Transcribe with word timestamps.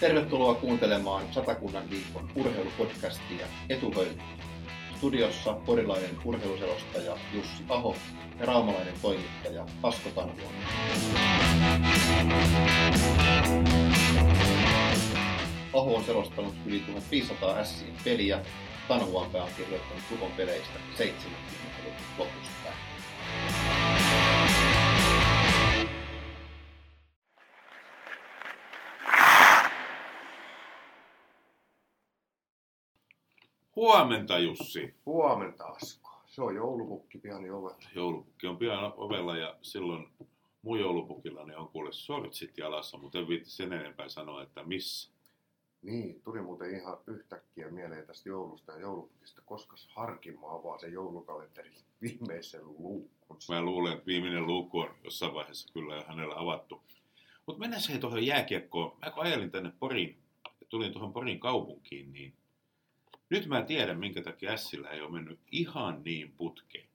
Tervetuloa 0.00 0.54
kuuntelemaan 0.54 1.24
Satakunnan 1.30 1.90
viikon 1.90 2.30
urheilupodcastia 2.34 3.46
Etuhöylä. 3.68 4.22
Studiossa 4.96 5.52
porilainen 5.52 6.18
urheiluselostaja 6.24 7.16
Jussi 7.32 7.64
Aho 7.68 7.96
ja 8.40 8.46
raumalainen 8.46 8.94
toimittaja 9.02 9.66
Asko 9.82 10.10
Tanhuon. 10.14 10.52
Aho 15.74 15.94
on 15.94 16.04
selostanut 16.04 16.54
yli 16.66 16.80
1500 16.80 17.64
Sien 17.64 17.96
peliä, 18.04 18.40
Tanhuanpää 18.88 19.42
on 19.42 19.50
kirjoittanut 19.56 20.02
Tukon 20.08 20.32
peleistä 20.32 20.78
70-luvun 20.98 21.94
lopusta 22.18 22.59
Huomenta 33.80 34.38
Jussi. 34.38 34.94
Huomenta 35.06 35.64
Asko. 35.64 36.10
Se 36.26 36.42
on 36.42 36.54
joulupukki 36.54 37.18
pian 37.18 37.50
ovella. 37.50 37.88
Joulupukki 37.94 38.46
on 38.46 38.56
pian 38.56 38.92
ovella 38.96 39.36
ja 39.36 39.56
silloin 39.62 40.08
mun 40.62 40.80
joulupukillani 40.80 41.54
on 41.54 41.68
kuule 41.68 41.92
sortsit 41.92 42.58
jalassa, 42.58 42.98
mutta 42.98 43.18
en 43.18 43.28
viitti 43.28 43.50
sen 43.50 43.72
enempää 43.72 44.08
sanoa, 44.08 44.42
että 44.42 44.62
missä. 44.64 45.10
Niin, 45.82 46.20
tuli 46.22 46.42
muuten 46.42 46.74
ihan 46.74 46.98
yhtäkkiä 47.06 47.70
mieleen 47.70 48.06
tästä 48.06 48.28
joulusta 48.28 48.72
ja 48.72 48.78
joulupukista, 48.78 49.42
koska 49.44 49.76
Harkimo 49.88 50.48
avaa 50.48 50.78
sen 50.78 50.92
joulukalenterin 50.92 51.74
viimeisen 52.02 52.66
luukun. 52.66 53.38
Mä 53.48 53.62
luulen, 53.62 53.92
että 53.92 54.06
viimeinen 54.06 54.46
luukku 54.46 54.78
on 54.78 54.94
jossain 55.04 55.34
vaiheessa 55.34 55.72
kyllä 55.72 55.96
jo 55.96 56.04
hänellä 56.06 56.34
avattu. 56.36 56.82
Mutta 57.46 57.60
mennään 57.60 57.82
se 57.82 57.98
tuohon 57.98 58.26
jääkiekkoon. 58.26 58.96
Mä 58.98 59.10
kun 59.10 59.22
ajelin 59.22 59.50
tänne 59.50 59.72
Poriin, 59.78 60.18
ja 60.60 60.66
tulin 60.68 60.92
tuohon 60.92 61.12
Porin 61.12 61.40
kaupunkiin, 61.40 62.12
niin 62.12 62.39
nyt 63.30 63.46
mä 63.46 63.62
tiedän, 63.62 63.98
minkä 63.98 64.22
takia 64.22 64.56
Sillä 64.56 64.90
ei 64.90 65.00
ole 65.00 65.10
mennyt 65.10 65.40
ihan 65.52 66.02
niin 66.04 66.32
putkeen. 66.32 66.86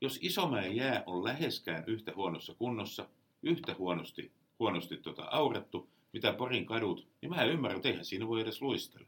Jos 0.00 0.18
Isomäen 0.22 0.76
jää 0.76 1.02
on 1.06 1.24
läheskään 1.24 1.84
yhtä 1.86 2.12
huonossa 2.16 2.54
kunnossa, 2.54 3.08
yhtä 3.42 3.74
huonosti, 3.78 4.32
huonosti 4.58 4.96
tota 4.96 5.24
aurattu, 5.24 5.88
mitä 6.12 6.32
Porin 6.32 6.66
kadut, 6.66 7.08
niin 7.20 7.30
mä 7.30 7.42
en 7.42 7.50
ymmärrä, 7.50 7.76
että 7.76 7.88
eihän 7.88 8.04
siinä 8.04 8.28
voi 8.28 8.40
edes 8.40 8.62
luistella. 8.62 9.06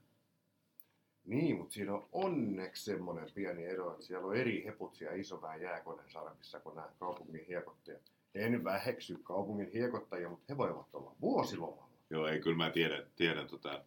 Niin, 1.24 1.56
mutta 1.58 1.74
siinä 1.74 1.94
on 1.94 2.08
onneksi 2.12 2.84
semmoinen 2.84 3.28
pieni 3.34 3.64
ero, 3.64 3.92
että 3.92 4.04
siellä 4.04 4.26
on 4.26 4.36
eri 4.36 4.64
heput 4.64 4.94
siellä 4.94 5.16
Isomäen 5.16 5.62
jääkoneen 5.62 6.10
sarvissa 6.10 6.60
kuin 6.60 6.76
nämä 6.76 6.88
kaupungin 6.98 7.44
hiekottajat. 7.48 8.02
En 8.34 8.64
väheksy 8.64 9.18
kaupungin 9.22 9.70
hiekottajia, 9.72 10.28
mutta 10.28 10.44
he 10.48 10.56
voivat 10.56 10.86
olla 10.92 11.16
vuosilomalla. 11.20 11.88
Joo, 12.10 12.26
ei 12.26 12.40
kyllä 12.40 12.56
mä 12.56 12.70
tiedän, 12.70 13.06
tiedän 13.16 13.48
tota, 13.48 13.84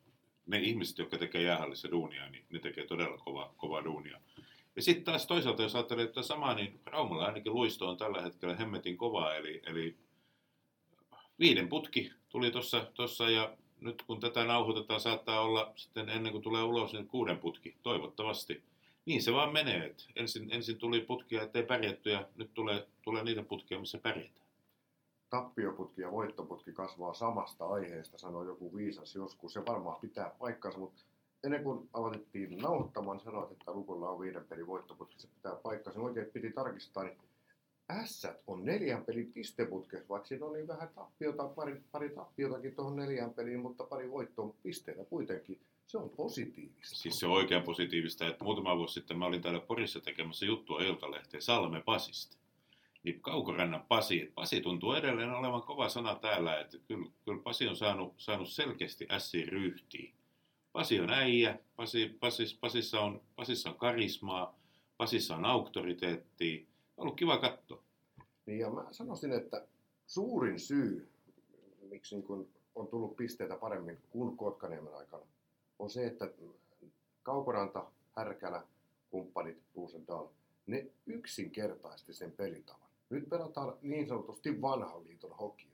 ne 0.48 0.60
ihmiset, 0.60 0.98
jotka 0.98 1.18
tekee 1.18 1.42
jäähallissa 1.42 1.92
duunia, 1.92 2.30
niin 2.30 2.46
ne 2.50 2.60
tekee 2.60 2.86
todella 2.86 3.18
kova, 3.18 3.54
kova 3.58 3.84
duunia. 3.84 4.20
Ja 4.76 4.82
sitten 4.82 5.04
taas 5.04 5.28
toisaalta, 5.28 5.64
jos 5.64 5.76
ajattelee 5.76 6.06
että 6.06 6.22
samaa, 6.22 6.54
niin 6.54 6.80
Raumalla 6.86 7.26
ainakin 7.26 7.54
luisto 7.54 7.90
on 7.90 7.98
tällä 7.98 8.22
hetkellä 8.22 8.56
hemmetin 8.56 8.98
kovaa, 8.98 9.36
eli, 9.36 9.62
eli 9.66 9.96
viiden 11.40 11.70
putki 11.70 12.12
tuli 12.30 12.52
tuossa 12.94 13.30
ja 13.30 13.58
nyt 13.82 14.02
kun 14.02 14.20
tätä 14.20 14.46
nauhoitetaan, 14.46 15.02
saattaa 15.02 15.42
olla 15.42 15.74
sitten 15.76 16.10
ennen 16.10 16.32
kuin 16.32 16.44
tulee 16.44 16.64
ulos, 16.64 16.94
niin 16.94 17.08
kuuden 17.08 17.38
putki, 17.38 17.76
toivottavasti. 17.84 18.64
Niin 19.06 19.24
se 19.24 19.34
vaan 19.34 19.54
menee, 19.54 19.86
että 19.86 20.04
ensin, 20.16 20.48
ensin 20.52 20.78
tuli 20.78 21.02
putkia, 21.02 21.42
ettei 21.42 21.64
pärjätty 21.64 22.10
ja 22.10 22.28
nyt 22.36 22.54
tulee, 22.54 22.88
tulee 23.02 23.24
niitä 23.24 23.44
putkia, 23.44 23.80
missä 23.80 23.98
pärjätään 23.98 24.47
tappioputki 25.30 26.02
ja 26.02 26.12
voittoputki 26.12 26.74
kasvaa 26.74 27.14
samasta 27.14 27.66
aiheesta, 27.66 28.18
sanoi 28.18 28.46
joku 28.46 28.76
viisas 28.76 29.16
joskus. 29.16 29.54
Se 29.54 29.66
varmaan 29.66 30.02
pitää 30.02 30.32
paikkansa, 30.40 30.80
mutta 30.80 31.02
ennen 31.44 31.64
kuin 31.64 31.90
aloitettiin 31.94 32.58
nauhoittamaan, 32.58 33.20
sanoit, 33.20 33.52
että 33.52 33.72
lukulla 33.72 34.10
on 34.10 34.20
viiden 34.20 34.46
pelin 34.46 34.68
voittoputki, 34.68 35.20
se 35.20 35.28
pitää 35.28 35.56
paikkansa. 35.56 36.00
Oikein 36.00 36.28
piti 36.34 36.52
tarkistaa, 36.52 37.04
niin 37.04 37.18
S 38.06 38.28
on 38.48 38.66
neljän 38.66 39.06
pelin 39.06 39.32
pisteputkessa, 39.34 40.10
vaikka 40.10 40.28
siinä 40.28 40.46
oli 40.46 40.68
vähän 40.68 40.90
tappiota, 40.96 41.48
pari, 41.48 41.82
pari 41.92 42.10
tappiotakin 42.10 42.76
tuohon 42.76 42.96
neljän 42.96 43.34
peliin, 43.34 43.60
mutta 43.60 43.84
pari 43.84 44.12
voittoa 44.12 44.54
pisteitä 44.64 45.06
kuitenkin. 45.06 45.60
Se 45.88 45.98
on 45.98 46.10
positiivista. 46.10 46.96
Siis 46.96 47.20
se 47.20 47.26
on 47.26 47.32
oikein 47.32 47.64
positiivista, 47.64 48.28
että 48.28 48.44
muutama 48.44 48.78
vuosi 48.78 48.94
sitten 48.94 49.18
mä 49.18 49.26
olin 49.26 49.42
täällä 49.42 49.60
Porissa 49.60 50.02
tekemässä 50.02 50.46
juttua 50.46 50.82
Iltalehteen 50.82 51.42
Salme 51.42 51.82
Pasista 51.82 52.38
niin 53.08 53.22
Kaukorannan 53.22 53.86
Pasi. 53.88 54.32
Pasi 54.36 54.62
tuntuu 54.62 54.94
edelleen 54.94 55.32
olevan 55.32 55.62
kova 55.62 55.90
sana 55.90 56.16
täällä, 56.16 56.60
että 56.60 56.78
kyllä, 56.88 57.10
kyllä 57.26 57.42
Pasi 57.44 57.68
on 57.68 57.76
saanut, 57.76 58.14
saanut 58.18 58.50
selkeästi 58.50 59.08
ässiin 59.12 59.48
ryhtiin. 59.48 60.14
Pasi 60.72 61.00
on 61.00 61.10
äijä, 61.10 61.60
Pasi, 61.76 62.18
Pasis, 62.20 62.54
Pasissa, 62.54 63.00
on, 63.00 63.22
Pasissa 63.36 63.70
on 63.70 63.78
karismaa, 63.78 64.60
Pasissa 64.98 65.36
on 65.36 65.46
auktoriteettia. 65.46 66.62
On 66.98 67.04
ollut 67.04 67.16
kiva 67.16 67.38
katsoa. 67.38 67.84
Niin 68.46 68.60
ja 68.60 68.70
mä 68.70 68.86
sanoisin, 68.92 69.34
että 69.34 69.68
suurin 70.08 70.60
syy, 70.60 71.10
miksi 71.90 72.16
niin 72.16 72.24
kun 72.24 72.50
on 72.76 72.88
tullut 72.88 73.16
pisteitä 73.16 73.56
paremmin 73.56 73.98
kuin 74.10 74.38
Kotkaniemen 74.38 74.96
aikana, 74.96 75.24
on 75.80 75.90
se, 75.90 76.08
että 76.08 76.30
Kaukoranta, 77.24 77.86
Härkälä, 78.16 78.64
kumppanit, 79.10 79.58
Ruusendahl, 79.76 80.28
ne 80.68 80.88
yksinkertaisesti 81.06 82.14
sen 82.14 82.32
pelitavan. 82.32 82.87
Nyt 83.10 83.30
pelataan 83.30 83.78
niin 83.82 84.08
sanotusti 84.08 84.62
vanhan 84.62 85.04
liiton 85.04 85.38
hokia. 85.38 85.72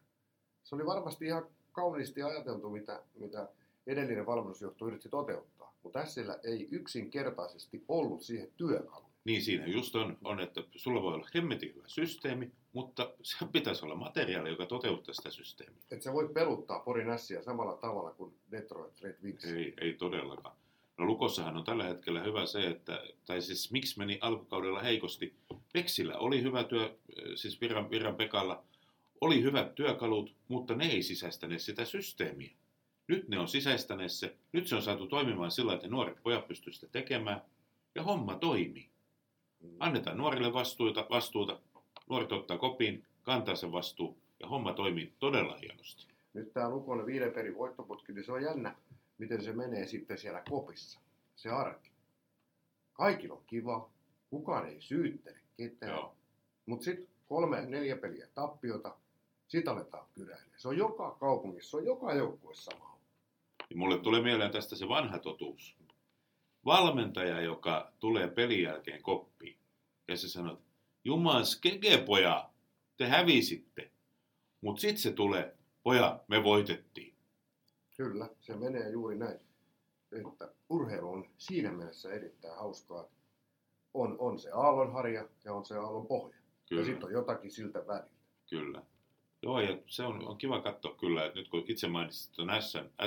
Se 0.64 0.76
oli 0.76 0.86
varmasti 0.86 1.26
ihan 1.26 1.48
kauniisti 1.72 2.24
ajateltu, 2.24 2.70
mitä, 2.70 3.04
mitä 3.16 3.50
edellinen 3.88 4.26
valmennusjohto 4.26 4.88
yritti 4.88 5.10
toteuttaa, 5.10 5.74
mutta 5.84 6.00
tässä 6.00 6.40
ei 6.44 6.68
yksinkertaisesti 6.72 7.84
ollut 7.88 8.22
siihen 8.22 8.52
työkalu. 8.58 9.06
Niin 9.26 9.42
siinä 9.42 9.68
just 9.68 9.96
on, 9.96 10.18
on, 10.24 10.40
että 10.40 10.64
sulla 10.76 11.02
voi 11.02 11.14
olla 11.14 11.30
hemmetin 11.36 11.76
hyvä 11.76 11.88
systeemi, 11.88 12.52
mutta 12.74 13.14
se 13.22 13.46
pitäisi 13.52 13.86
olla 13.86 13.96
materiaali, 13.96 14.50
joka 14.50 14.66
toteuttaa 14.66 15.14
sitä 15.14 15.32
systeemiä. 15.32 15.78
Että 15.92 16.04
se 16.04 16.14
voi 16.14 16.30
peluttaa 16.30 16.80
Porin 16.80 17.10
ässiä 17.10 17.42
samalla 17.42 17.78
tavalla 17.78 18.12
kuin 18.12 18.34
Detroit 18.52 19.02
Red 19.02 19.18
Wings. 19.24 19.46
Ei, 19.46 19.74
ei 19.82 19.94
todellakaan. 19.94 20.56
No 20.98 21.06
Lukossahan 21.06 21.58
on 21.58 21.64
tällä 21.64 21.84
hetkellä 21.84 22.24
hyvä 22.24 22.46
se, 22.46 22.68
että, 22.68 23.04
tai 23.26 23.42
siis 23.42 23.72
miksi 23.72 24.00
meni 24.00 24.18
alkukaudella 24.22 24.82
heikosti. 24.82 25.36
Peksillä 25.74 26.18
oli 26.18 26.44
hyvä 26.44 26.64
työ, 26.64 26.98
siis 27.36 27.62
Virran, 27.62 27.90
Virran 27.92 28.16
Pekalla 28.16 28.64
oli 29.22 29.44
hyvät 29.44 29.76
työkalut, 29.76 30.36
mutta 30.48 30.76
ne 30.76 30.86
ei 30.86 31.04
sisäistäneet 31.04 31.62
sitä 31.62 31.86
systeemiä. 31.86 32.52
Nyt 33.08 33.28
ne 33.28 33.40
on 33.40 33.48
sisäistäneet 33.48 34.12
se, 34.12 34.36
nyt 34.52 34.68
se 34.68 34.76
on 34.76 34.82
saatu 34.82 35.08
toimimaan 35.08 35.52
sillä, 35.52 35.74
että 35.74 35.88
nuoret 35.88 36.24
pojat 36.24 36.48
pystyvät 36.48 36.76
sitä 36.76 36.88
tekemään, 36.88 37.42
ja 37.96 38.04
homma 38.04 38.36
toimii. 38.36 38.90
Annetaan 39.80 40.18
nuorille 40.18 40.54
vastuuta, 40.54 41.06
vastuuta, 41.10 41.60
nuoret 42.10 42.32
ottaa 42.32 42.58
kopiin, 42.58 43.06
kantaa 43.24 43.56
sen 43.56 43.72
vastuu, 43.72 44.18
ja 44.40 44.48
homma 44.48 44.74
toimii 44.74 45.14
todella 45.20 45.58
hienosti. 45.62 46.08
Nyt 46.34 46.54
tämä 46.54 46.70
Lukon 46.70 47.06
viiden 47.06 47.32
perin 47.32 47.58
voittoputki, 47.58 48.14
niin 48.14 48.26
se 48.26 48.32
on 48.32 48.44
jännä 48.44 48.76
miten 49.24 49.44
se 49.44 49.54
menee 49.54 49.88
sitten 49.88 50.18
siellä 50.18 50.44
kopissa, 50.50 51.00
se 51.36 51.50
arki. 51.50 51.92
Kaikilla 52.94 53.36
on 53.36 53.44
kiva, 53.48 53.90
kukaan 54.30 54.70
ei 54.70 54.82
syyttele 54.82 55.40
ketään. 55.58 56.00
Mutta 56.66 56.84
sitten 56.84 57.08
kolme, 57.28 57.66
neljä 57.66 57.96
peliä 57.96 58.28
tappiota, 58.34 58.98
sitä 59.48 59.72
aletaan 59.72 60.08
kyräilemään. 60.14 60.60
Se 60.60 60.68
on 60.68 60.78
joka 60.78 61.12
kaupungissa, 61.20 61.72
se 61.72 61.78
on 61.78 61.86
joka 61.86 62.14
joukkueessa 62.14 62.72
sama. 62.72 63.00
Ja 63.70 63.76
mulle 63.76 63.98
tulee 63.98 64.22
mieleen 64.22 64.52
tästä 64.52 64.76
se 64.76 64.88
vanha 64.88 65.20
totuus. 65.20 65.78
Valmentaja, 66.66 67.42
joka 67.42 67.92
tulee 68.00 68.28
pelin 68.28 68.64
jälkeen 68.64 69.02
koppiin, 69.02 69.58
ja 70.08 70.18
se 70.18 70.30
sanoo, 70.30 70.62
Jumas 71.04 71.56
keke 71.56 71.98
poja, 71.98 72.50
te 72.98 73.08
hävisitte. 73.08 73.92
Mutta 74.62 74.82
sitten 74.82 75.02
se 75.02 75.12
tulee, 75.12 75.58
poja, 75.84 76.20
me 76.28 76.44
voitettiin. 76.44 77.13
Kyllä, 78.04 78.30
se 78.42 78.56
menee 78.56 78.90
juuri 78.90 79.18
näin. 79.18 79.40
Että 80.12 80.54
urheilu 80.70 81.14
on 81.14 81.26
siinä 81.38 81.72
mielessä 81.72 82.14
erittäin 82.14 82.56
hauskaa. 82.56 83.06
On, 83.94 84.16
on 84.20 84.40
se 84.40 84.50
aallonharja 84.52 85.28
ja 85.46 85.54
on 85.54 85.66
se 85.66 85.76
aallon 85.76 86.08
pohja. 86.08 86.38
Kyllä. 86.70 86.82
Ja 86.82 86.86
sitten 86.86 87.06
on 87.06 87.12
jotakin 87.12 87.52
siltä 87.52 87.88
välillä. 87.88 88.10
Kyllä. 88.50 88.84
Joo, 89.42 89.60
ja 89.60 89.78
se 89.88 90.04
on, 90.04 90.28
on 90.28 90.38
kiva 90.38 90.62
katsoa 90.62 90.96
kyllä, 90.96 91.26
että 91.26 91.40
nyt 91.40 91.50
kun 91.50 91.64
itse 91.68 91.88
mainitsit 91.88 92.32
tuon 92.32 92.50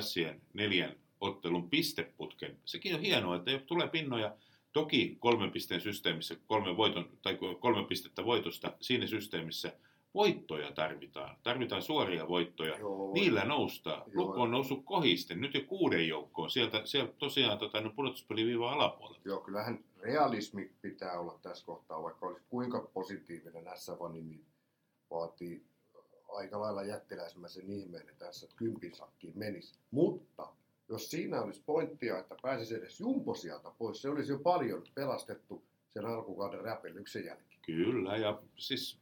Sien 0.01 0.41
neljän 0.55 0.97
ottelun 1.21 1.71
pisteputken, 1.71 2.57
sekin 2.65 2.95
on 2.95 3.01
hienoa, 3.01 3.37
että 3.37 3.51
tulee 3.67 3.89
pinnoja, 3.89 4.37
toki 4.73 5.17
kolmen 5.21 5.51
pisteen 5.51 5.81
systeemissä, 5.81 6.37
kolme, 6.47 6.77
voiton, 6.77 7.09
tai 7.23 7.39
kolme 7.61 7.85
pistettä 7.85 8.25
voitosta 8.25 8.73
siinä 8.81 9.07
systeemissä– 9.07 9.73
voittoja 10.17 10.73
tarvitaan. 10.73 11.37
Tarvitaan 11.43 11.83
suoria 11.83 12.29
voittoja. 12.29 12.79
Joo. 12.79 13.13
Niillä 13.13 13.45
noustaan. 13.45 14.03
Joo. 14.07 14.25
Lukko 14.25 14.43
on 14.43 14.51
noussut 14.51 14.85
kohisten, 14.85 15.41
nyt 15.41 15.55
jo 15.55 15.61
kuuden 15.67 16.09
joukkoon. 16.09 16.51
Sieltä, 16.51 16.83
sieltä 16.85 17.13
tosiaan 17.19 17.59
tota, 17.59 17.81
no 17.81 17.91
pudotuspeliviiva 17.91 18.73
alapuolella. 18.73 19.21
Joo, 19.25 19.41
kyllähän 19.41 19.85
realismi 20.01 20.71
pitää 20.83 21.21
olla 21.21 21.39
tässä 21.43 21.67
kohtaa, 21.67 22.03
vaikka 22.03 22.27
olisi 22.27 22.45
kuinka 22.49 22.91
positiivinen 22.95 23.65
S-vani, 23.75 24.23
niin 24.23 24.45
vaatii 25.11 25.65
aika 26.29 26.61
lailla 26.61 26.83
jättiläismäisen 26.83 27.71
ihmeen, 27.71 28.03
että 28.03 28.25
tässä 28.25 28.49
kympin 28.57 28.95
sakkiin 28.95 29.39
menisi. 29.39 29.75
Mutta 29.91 30.49
jos 30.89 31.11
siinä 31.11 31.43
olisi 31.43 31.63
pointtia, 31.67 32.19
että 32.19 32.37
pääsisi 32.43 32.75
edes 32.75 33.01
jumpo 33.01 33.35
sieltä 33.35 33.71
pois, 33.79 34.03
se 34.03 34.09
olisi 34.09 34.33
jo 34.33 34.39
paljon 34.39 34.83
pelastettu 34.95 35.63
sen 35.95 36.07
alkukauden 36.07 36.61
räpellyksen 36.61 37.25
jälkeen. 37.25 37.61
Kyllä, 37.67 38.17
ja 38.17 38.43
siis 38.57 38.99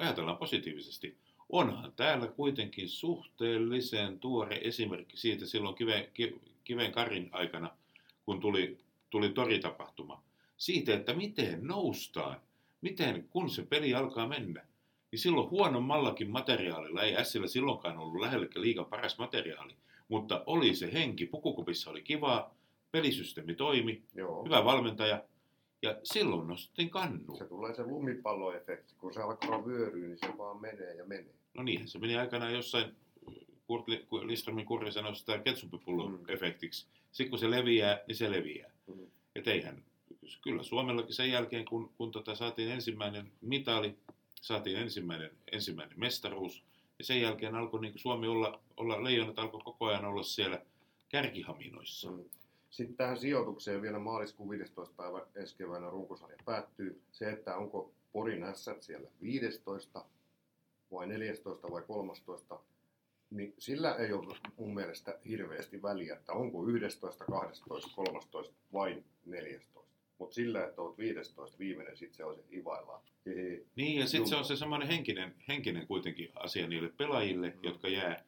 ajatellaan 0.00 0.36
positiivisesti. 0.36 1.16
Onhan 1.48 1.92
täällä 1.96 2.26
kuitenkin 2.26 2.88
suhteellisen 2.88 4.20
tuore 4.20 4.60
esimerkki 4.62 5.16
siitä 5.16 5.46
silloin 5.46 5.74
Kiven, 5.74 6.08
Kiven 6.64 6.92
Karin 6.92 7.28
aikana, 7.32 7.70
kun 8.24 8.40
tuli, 8.40 8.78
tuli 9.10 9.28
toritapahtuma. 9.28 10.22
Siitä, 10.56 10.94
että 10.94 11.14
miten 11.14 11.58
noustaan, 11.62 12.40
miten 12.80 13.28
kun 13.30 13.50
se 13.50 13.62
peli 13.62 13.94
alkaa 13.94 14.28
mennä, 14.28 14.66
niin 15.10 15.20
silloin 15.20 15.50
huonommallakin 15.50 16.30
materiaalilla, 16.30 17.02
ei 17.02 17.24
Sillä 17.24 17.46
silloinkaan 17.46 17.98
ollut 17.98 18.20
lähellekään 18.20 18.62
liikan 18.62 18.86
paras 18.86 19.18
materiaali, 19.18 19.74
mutta 20.08 20.42
oli 20.46 20.74
se 20.74 20.92
henki, 20.92 21.26
pukukopissa 21.26 21.90
oli 21.90 22.02
kivaa, 22.02 22.54
pelisysteemi 22.90 23.54
toimi, 23.54 24.02
Joo. 24.14 24.44
hyvä 24.44 24.64
valmentaja, 24.64 25.22
ja 25.82 25.96
silloin 26.02 26.48
nostettiin 26.48 26.90
kannu. 26.90 27.36
Se 27.36 27.44
tulee 27.44 27.74
se 27.74 27.82
lumipalloefekti, 27.82 28.94
kun 28.98 29.14
se 29.14 29.20
alkaa 29.20 29.66
vyöryä, 29.66 30.08
niin 30.08 30.18
se 30.18 30.38
vaan 30.38 30.60
menee 30.60 30.94
ja 30.94 31.04
menee. 31.04 31.34
No 31.54 31.62
niin, 31.62 31.88
se 31.88 31.98
meni 31.98 32.16
aikanaan 32.16 32.52
jossain, 32.52 32.96
Kurt 33.66 33.84
Liströmin 34.22 34.66
kurri 34.66 34.92
sanoi 34.92 35.16
sitä 35.16 35.38
ketsupipullon 35.38 36.12
mm. 36.12 36.24
efektiksi. 36.28 36.86
Sitten 37.12 37.30
kun 37.30 37.38
se 37.38 37.50
leviää, 37.50 38.00
niin 38.06 38.16
se 38.16 38.30
leviää. 38.30 38.70
Mm. 38.86 39.06
Et 39.36 39.48
eihän, 39.48 39.84
kyllä 40.42 40.62
Suomellakin 40.62 41.14
sen 41.14 41.30
jälkeen, 41.30 41.64
kun, 41.64 41.90
kun 41.98 42.10
tota 42.10 42.34
saatiin 42.34 42.70
ensimmäinen 42.70 43.32
mitali, 43.40 43.94
saatiin 44.40 44.76
ensimmäinen, 44.76 45.30
ensimmäinen 45.52 46.00
mestaruus, 46.00 46.64
ja 46.98 47.04
sen 47.04 47.20
jälkeen 47.20 47.54
alkoi 47.54 47.80
niin 47.80 47.98
Suomi 47.98 48.26
olla, 48.26 48.60
olla, 48.76 49.04
leijonat 49.04 49.38
alkoi 49.38 49.60
koko 49.64 49.86
ajan 49.86 50.04
olla 50.04 50.22
siellä 50.22 50.62
kärkihaminoissa. 51.08 52.10
Mm. 52.10 52.24
Sitten 52.70 52.96
tähän 52.96 53.18
sijoitukseen 53.18 53.82
vielä 53.82 53.98
maaliskuun 53.98 54.50
15. 54.50 54.94
päivä 54.96 55.26
ensi 55.34 55.56
keväänä 55.56 55.90
runkosarja 55.90 56.36
päättyy. 56.44 57.02
Se, 57.12 57.30
että 57.30 57.56
onko 57.56 57.92
Porin 58.12 58.42
ässät 58.42 58.82
siellä 58.82 59.08
15 59.22 60.04
vai 60.92 61.06
14 61.06 61.70
vai 61.70 61.82
13, 61.82 62.60
niin 63.30 63.54
sillä 63.58 63.94
ei 63.94 64.12
ole 64.12 64.36
mun 64.58 64.74
mielestä 64.74 65.18
hirveästi 65.28 65.82
väliä, 65.82 66.14
että 66.14 66.32
onko 66.32 66.68
11, 66.68 67.24
12, 67.24 67.90
13 67.94 68.54
vai 68.72 69.02
14. 69.26 69.78
Mutta 70.18 70.34
sillä, 70.34 70.64
että 70.64 70.82
olet 70.82 70.98
15 70.98 71.58
viimeinen, 71.58 71.96
sitten 71.96 72.16
se 72.16 72.24
on 72.24 72.36
se 72.36 72.42
ivaillaan. 72.52 73.02
Niin, 73.76 74.00
ja 74.00 74.06
sitten 74.06 74.28
se 74.28 74.36
on 74.36 74.44
se 74.44 74.56
semmoinen 74.56 74.88
henkinen, 74.88 75.34
henkinen 75.48 75.86
kuitenkin 75.86 76.30
asia 76.34 76.66
niille 76.66 76.88
pelaajille, 76.88 77.50
mm. 77.50 77.58
jotka 77.62 77.88
jää. 77.88 78.24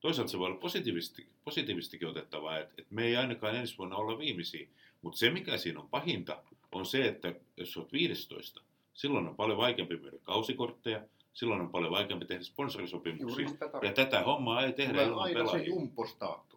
Toisaalta 0.00 0.30
se 0.30 0.38
voi 0.38 0.46
olla 0.46 0.60
positiivisesti, 0.60 1.26
positiivistikin 1.44 2.08
otettavaa, 2.08 2.58
että, 2.58 2.74
että 2.78 2.94
me 2.94 3.04
ei 3.04 3.16
ainakaan 3.16 3.54
ensi 3.54 3.78
vuonna 3.78 3.96
olla 3.96 4.18
viimeisiä. 4.18 4.68
Mutta 5.02 5.18
se, 5.18 5.30
mikä 5.30 5.56
siinä 5.56 5.80
on 5.80 5.88
pahinta, 5.88 6.42
on 6.72 6.86
se, 6.86 7.08
että 7.08 7.34
jos 7.56 7.76
olet 7.76 7.92
15, 7.92 8.62
silloin 8.94 9.28
on 9.28 9.36
paljon 9.36 9.58
vaikeampi 9.58 9.96
myydä 9.96 10.18
kausikortteja, 10.22 11.02
silloin 11.32 11.60
on 11.60 11.70
paljon 11.70 11.92
vaikeampi 11.92 12.26
tehdä 12.26 12.42
sponsorisopimuksia. 12.42 13.48
Ja 13.82 13.92
tätä 13.92 14.22
hommaa 14.22 14.64
ei 14.64 14.72
tehdä 14.72 15.02
ilman 15.02 15.30
pelaajia. 15.32 15.74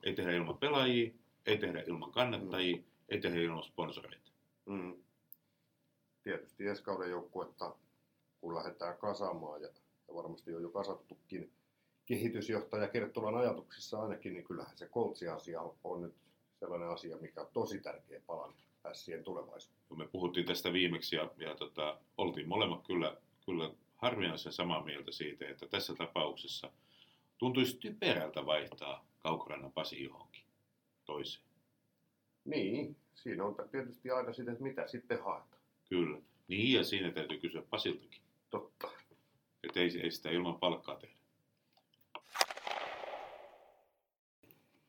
Ei 0.04 0.14
tehdä 0.14 0.32
ilman 0.32 0.58
pelaajia, 0.58 1.12
ei 1.46 1.58
tehdä 1.58 1.84
ilman 1.88 2.12
kannattajia, 2.12 2.78
mm. 2.78 2.84
ei 3.10 3.22
tehdä 3.22 3.42
ilman 3.42 3.64
sponsoreita. 3.64 4.32
Mm. 4.66 4.96
Tietysti 6.24 6.68
ensi 6.68 6.84
kauden 6.84 7.10
joukkuetta, 7.10 7.76
kun 8.42 8.56
lähdetään 8.56 8.98
kasaamaan 8.98 9.62
ja, 9.62 9.68
ja 10.08 10.16
varmasti 10.16 10.56
on 10.56 10.62
jo 10.62 10.70
kasattukin 10.70 11.52
kehitysjohtaja 12.06 12.88
Kerttulan 12.88 13.36
ajatuksissa 13.36 14.02
ainakin, 14.02 14.34
niin 14.34 14.44
kyllähän 14.44 14.78
se 14.78 14.86
Coltsi-asia 14.86 15.62
on 15.84 16.02
nyt 16.02 16.14
sellainen 16.60 16.90
asia, 16.90 17.18
mikä 17.18 17.42
on 17.42 17.48
tosi 17.54 17.80
tärkeä 17.80 18.22
palan 18.28 18.54
Sien 18.94 19.24
tulevaisuuteen. 19.24 19.98
Me 19.98 20.08
puhuttiin 20.08 20.46
tästä 20.46 20.74
viimeksi 20.74 21.16
ja, 21.16 21.32
ja 21.38 21.56
tota, 21.56 22.00
oltiin 22.18 22.48
molemmat 22.48 22.88
kyllä, 22.88 23.18
kyllä 23.46 23.72
harvinaisen 23.96 24.54
samaa 24.54 24.84
mieltä 24.84 25.12
siitä, 25.12 25.50
että 25.50 25.68
tässä 25.68 25.96
tapauksessa 25.96 26.72
tuntuisi 27.38 27.78
typerältä 27.78 28.46
vaihtaa 28.46 29.06
Kaukorannan 29.20 29.72
Pasi 29.72 30.04
johonkin 30.04 30.44
toiseen. 31.06 31.46
Niin, 32.46 32.96
siinä 33.16 33.46
on 33.46 33.56
tietysti 33.72 34.12
aina 34.12 34.34
sitä, 34.34 34.52
että 34.52 34.64
mitä 34.64 34.88
sitten 34.88 35.24
haetaan. 35.24 35.62
Kyllä. 35.90 36.18
Niin, 36.48 36.74
ja 36.74 36.84
siinä 36.84 37.12
täytyy 37.12 37.40
kysyä 37.40 37.64
Pasiltakin. 37.70 38.22
Totta. 38.50 38.92
Että 39.64 39.80
ei, 39.80 40.02
ei 40.04 40.12
sitä 40.12 40.30
ilman 40.30 40.60
palkkaa 40.60 40.96
tehdä. 40.96 41.16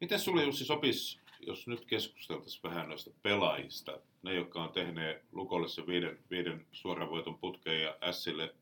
Miten 0.04 0.20
sulle 0.20 0.44
Jussi 0.44 0.64
sopisi, 0.64 1.20
jos 1.40 1.66
nyt 1.66 1.84
keskusteltaisiin 1.84 2.62
vähän 2.62 2.88
noista 2.88 3.10
pelaajista, 3.22 4.00
ne 4.22 4.34
jotka 4.34 4.62
on 4.62 4.72
tehneet 4.72 5.24
Lukolle 5.32 5.68
se 5.68 5.86
viiden, 5.86 6.18
viiden 6.30 6.66
suoran 6.72 7.10
voiton 7.10 7.38
putkeen 7.38 7.82
ja 7.82 8.12
Sille 8.12 8.54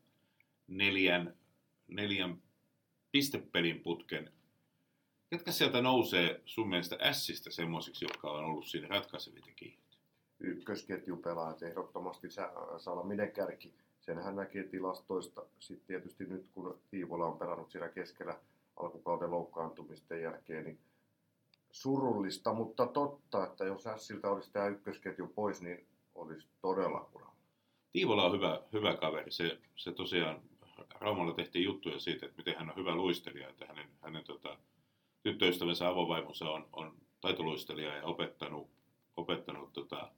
neljän, 0.67 1.35
neljän 1.87 2.41
pistepelin 3.11 3.79
putken. 3.79 4.31
Ketkä 5.29 5.51
sieltä 5.51 5.81
nousee 5.81 6.41
sun 6.45 6.69
mielestä 6.69 7.13
Sistä 7.13 7.51
semmoisiksi, 7.51 8.05
jotka 8.05 8.31
on 8.31 8.45
ollut 8.45 8.67
siinä 8.67 8.87
ratkaisevia 8.87 9.41
tekijöitä? 9.45 9.97
Ykkösketjupelaajat 10.39 11.63
ehdottomasti 11.63 12.27
Salaminen 12.77 13.31
kärki. 13.31 13.73
Senhän 14.01 14.35
näkee 14.35 14.63
tilastoista. 14.63 15.45
Sitten 15.59 15.87
tietysti 15.87 16.25
nyt 16.25 16.45
kun 16.53 16.79
Tiivola 16.91 17.25
on 17.25 17.39
pelannut 17.39 17.71
siellä 17.71 17.89
keskellä 17.89 18.39
alkukauden 18.75 19.31
loukkaantumisten 19.31 20.21
jälkeen, 20.21 20.63
niin 20.63 20.79
surullista, 21.73 22.53
mutta 22.53 22.87
totta, 22.87 23.43
että 23.43 23.65
jos 23.65 23.87
Ässiltä 23.87 24.29
olisi 24.29 24.51
tämä 24.51 24.67
ykkösketju 24.67 25.27
pois, 25.27 25.61
niin 25.61 25.87
olisi 26.15 26.47
todella 26.61 26.99
kuralla. 26.99 27.35
Tiivola 27.91 28.25
on 28.25 28.31
hyvä, 28.31 28.61
hyvä 28.73 28.95
kaveri. 28.95 29.31
Se, 29.31 29.59
se 29.75 29.91
tosiaan, 29.91 30.41
Raumalla 30.99 31.33
tehtiin 31.33 31.65
juttuja 31.65 31.99
siitä, 31.99 32.25
että 32.25 32.37
miten 32.37 32.55
hän 32.57 32.69
on 32.69 32.75
hyvä 32.75 32.95
luistelija, 32.95 33.49
että 33.49 33.65
hänen, 33.65 33.89
hänen 34.01 34.23
tota, 34.23 34.57
tyttöystävänsä 35.23 35.89
avovaimonsa 35.89 36.49
on, 36.49 36.69
on 36.73 36.93
taitoluistelija 37.21 37.95
ja 37.95 38.03
opettanut, 38.03 38.69
opettanut 39.17 39.73
tota, 39.73 40.11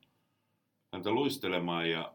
häntä 0.94 1.12
luistelemaan 1.12 1.90
ja 1.90 2.14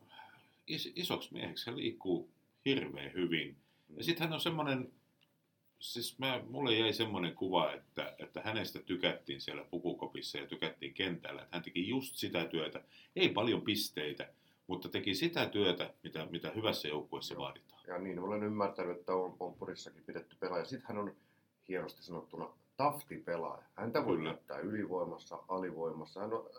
is, 0.66 0.92
isoksi 0.96 1.32
mieheksi 1.32 1.66
hän 1.70 1.76
liikkuu 1.76 2.30
hirveän 2.64 3.12
hyvin. 3.12 3.56
Ja 3.96 4.04
sitten 4.04 4.26
hän 4.26 4.34
on 4.34 4.40
semmoinen 4.40 4.92
siis 5.80 6.18
mä, 6.18 6.42
mulle 6.50 6.74
jäi 6.74 6.92
semmoinen 6.92 7.34
kuva, 7.34 7.72
että, 7.72 8.14
että 8.18 8.40
hänestä 8.40 8.78
tykättiin 8.78 9.40
siellä 9.40 9.64
pukukopissa 9.64 10.38
ja 10.38 10.46
tykättiin 10.46 10.94
kentällä. 10.94 11.42
Että 11.42 11.56
hän 11.56 11.62
teki 11.62 11.88
just 11.88 12.14
sitä 12.14 12.44
työtä, 12.44 12.82
ei 13.16 13.28
paljon 13.28 13.62
pisteitä, 13.62 14.32
mutta 14.66 14.88
teki 14.88 15.14
sitä 15.14 15.46
työtä, 15.46 15.94
mitä, 16.02 16.26
mitä 16.30 16.50
hyvässä 16.50 16.88
joukkueessa 16.88 17.34
Joo. 17.34 17.42
vaaditaan. 17.42 17.82
Ja 17.86 17.98
niin, 17.98 18.18
olen 18.18 18.42
ymmärtänyt, 18.42 18.98
että 18.98 19.14
on 19.14 19.32
Pompurissakin 19.32 20.04
pidetty 20.04 20.36
pelaaja. 20.40 20.64
Sitten 20.64 20.88
hän 20.88 20.98
on 20.98 21.16
hienosti 21.68 22.02
sanottuna 22.02 22.48
tafti 22.76 23.16
pelaaja. 23.16 23.62
Häntä 23.74 24.06
voi 24.06 24.22
näyttää 24.22 24.58
ylivoimassa, 24.58 25.42
alivoimassa. 25.48 26.20
Hän 26.20 26.32
on, 26.32 26.50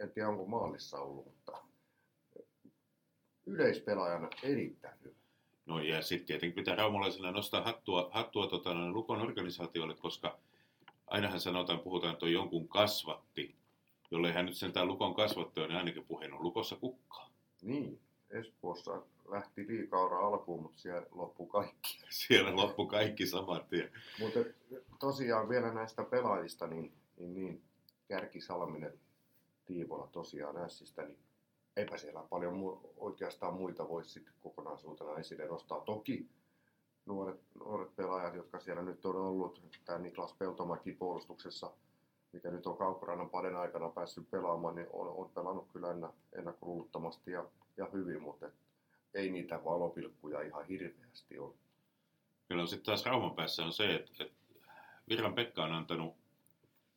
en 0.00 0.10
tiedä 0.10 0.28
onko 0.28 0.46
maalissa 0.46 0.98
ollut, 0.98 1.24
mutta 1.24 1.62
yleispelaajana 3.46 4.28
erittäin 4.42 4.98
hyvä. 5.04 5.19
No 5.70 5.80
ja 5.80 6.02
sitten 6.02 6.26
tietenkin 6.26 6.54
pitää 6.54 6.74
raumalaisena 6.74 7.30
nostaa 7.30 7.62
hattua, 7.62 8.10
hattua 8.12 8.46
tota, 8.46 8.74
no, 8.74 8.92
Lukon 8.92 9.20
organisaatiolle, 9.20 9.94
koska 9.94 10.38
ainahan 11.06 11.40
sanotaan, 11.40 11.80
puhutaan, 11.80 12.12
että 12.12 12.26
on 12.26 12.32
jonkun 12.32 12.68
kasvatti, 12.68 13.54
jolle 14.10 14.32
hän 14.32 14.46
nyt 14.46 14.56
sentään 14.56 14.88
Lukon 14.88 15.14
kasvatti 15.14 15.60
on, 15.60 15.68
niin 15.68 15.78
ainakin 15.78 16.04
puheen 16.04 16.32
on 16.32 16.42
Lukossa 16.42 16.76
kukkaa. 16.76 17.30
Niin, 17.62 18.00
Espoossa 18.30 19.02
lähti 19.28 19.66
liikaura 19.66 20.26
alkuun, 20.26 20.62
mutta 20.62 20.80
siellä 20.80 21.06
loppu 21.10 21.46
kaikki. 21.46 22.00
siellä 22.26 22.56
loppu 22.56 22.86
kaikki 22.86 23.26
saman 23.26 23.64
tien. 23.70 23.90
mutta 24.18 24.38
tosiaan 25.00 25.48
vielä 25.48 25.74
näistä 25.74 26.04
pelaajista, 26.04 26.66
niin, 26.66 26.92
niin, 27.16 27.34
niin 27.34 27.62
Kärki 28.08 28.40
Salminen, 28.40 29.00
Tiivola 29.64 30.06
tosiaan 30.06 30.56
Ässistä, 30.56 31.02
niin 31.02 31.18
eipä 31.76 31.96
siellä 31.96 32.22
paljon 32.30 32.54
mu- 32.54 32.88
oikeastaan 32.96 33.54
muita 33.54 33.88
voisi 33.88 34.10
sitten 34.10 34.34
kokonaisuutena 34.40 35.18
esille 35.18 35.46
nostaa. 35.46 35.80
Toki 35.80 36.28
nuoret, 37.06 37.40
nuoret 37.54 37.96
pelaajat, 37.96 38.34
jotka 38.34 38.60
siellä 38.60 38.82
nyt 38.82 39.04
on 39.04 39.16
ollut, 39.16 39.62
tämä 39.84 39.98
Niklas 39.98 40.34
Peltomäki 40.38 40.92
puolustuksessa, 40.92 41.70
mikä 42.32 42.50
nyt 42.50 42.66
on 42.66 42.78
Kaukorannan 42.78 43.30
paden 43.30 43.56
aikana 43.56 43.88
päässyt 43.88 44.30
pelaamaan, 44.30 44.74
niin 44.74 44.86
on, 44.92 45.08
on 45.08 45.30
pelannut 45.30 45.68
kyllä 45.72 45.88
ennakkoluulottomasti 46.32 47.30
ja, 47.30 47.44
ja 47.76 47.88
hyvin, 47.92 48.22
mutta 48.22 48.46
et, 48.46 48.54
ei 49.14 49.30
niitä 49.30 49.64
valopilkkuja 49.64 50.42
ihan 50.42 50.66
hirveästi 50.66 51.38
ole. 51.38 51.54
Kyllä 52.48 52.66
sitten 52.66 52.84
taas 52.86 53.06
Rauman 53.06 53.34
päässä 53.34 53.64
on 53.64 53.72
se, 53.72 53.94
että, 53.94 54.24
että 54.24 54.36
Virran 55.08 55.34
Pekka 55.34 55.64
on 55.64 55.72
antanut 55.72 56.14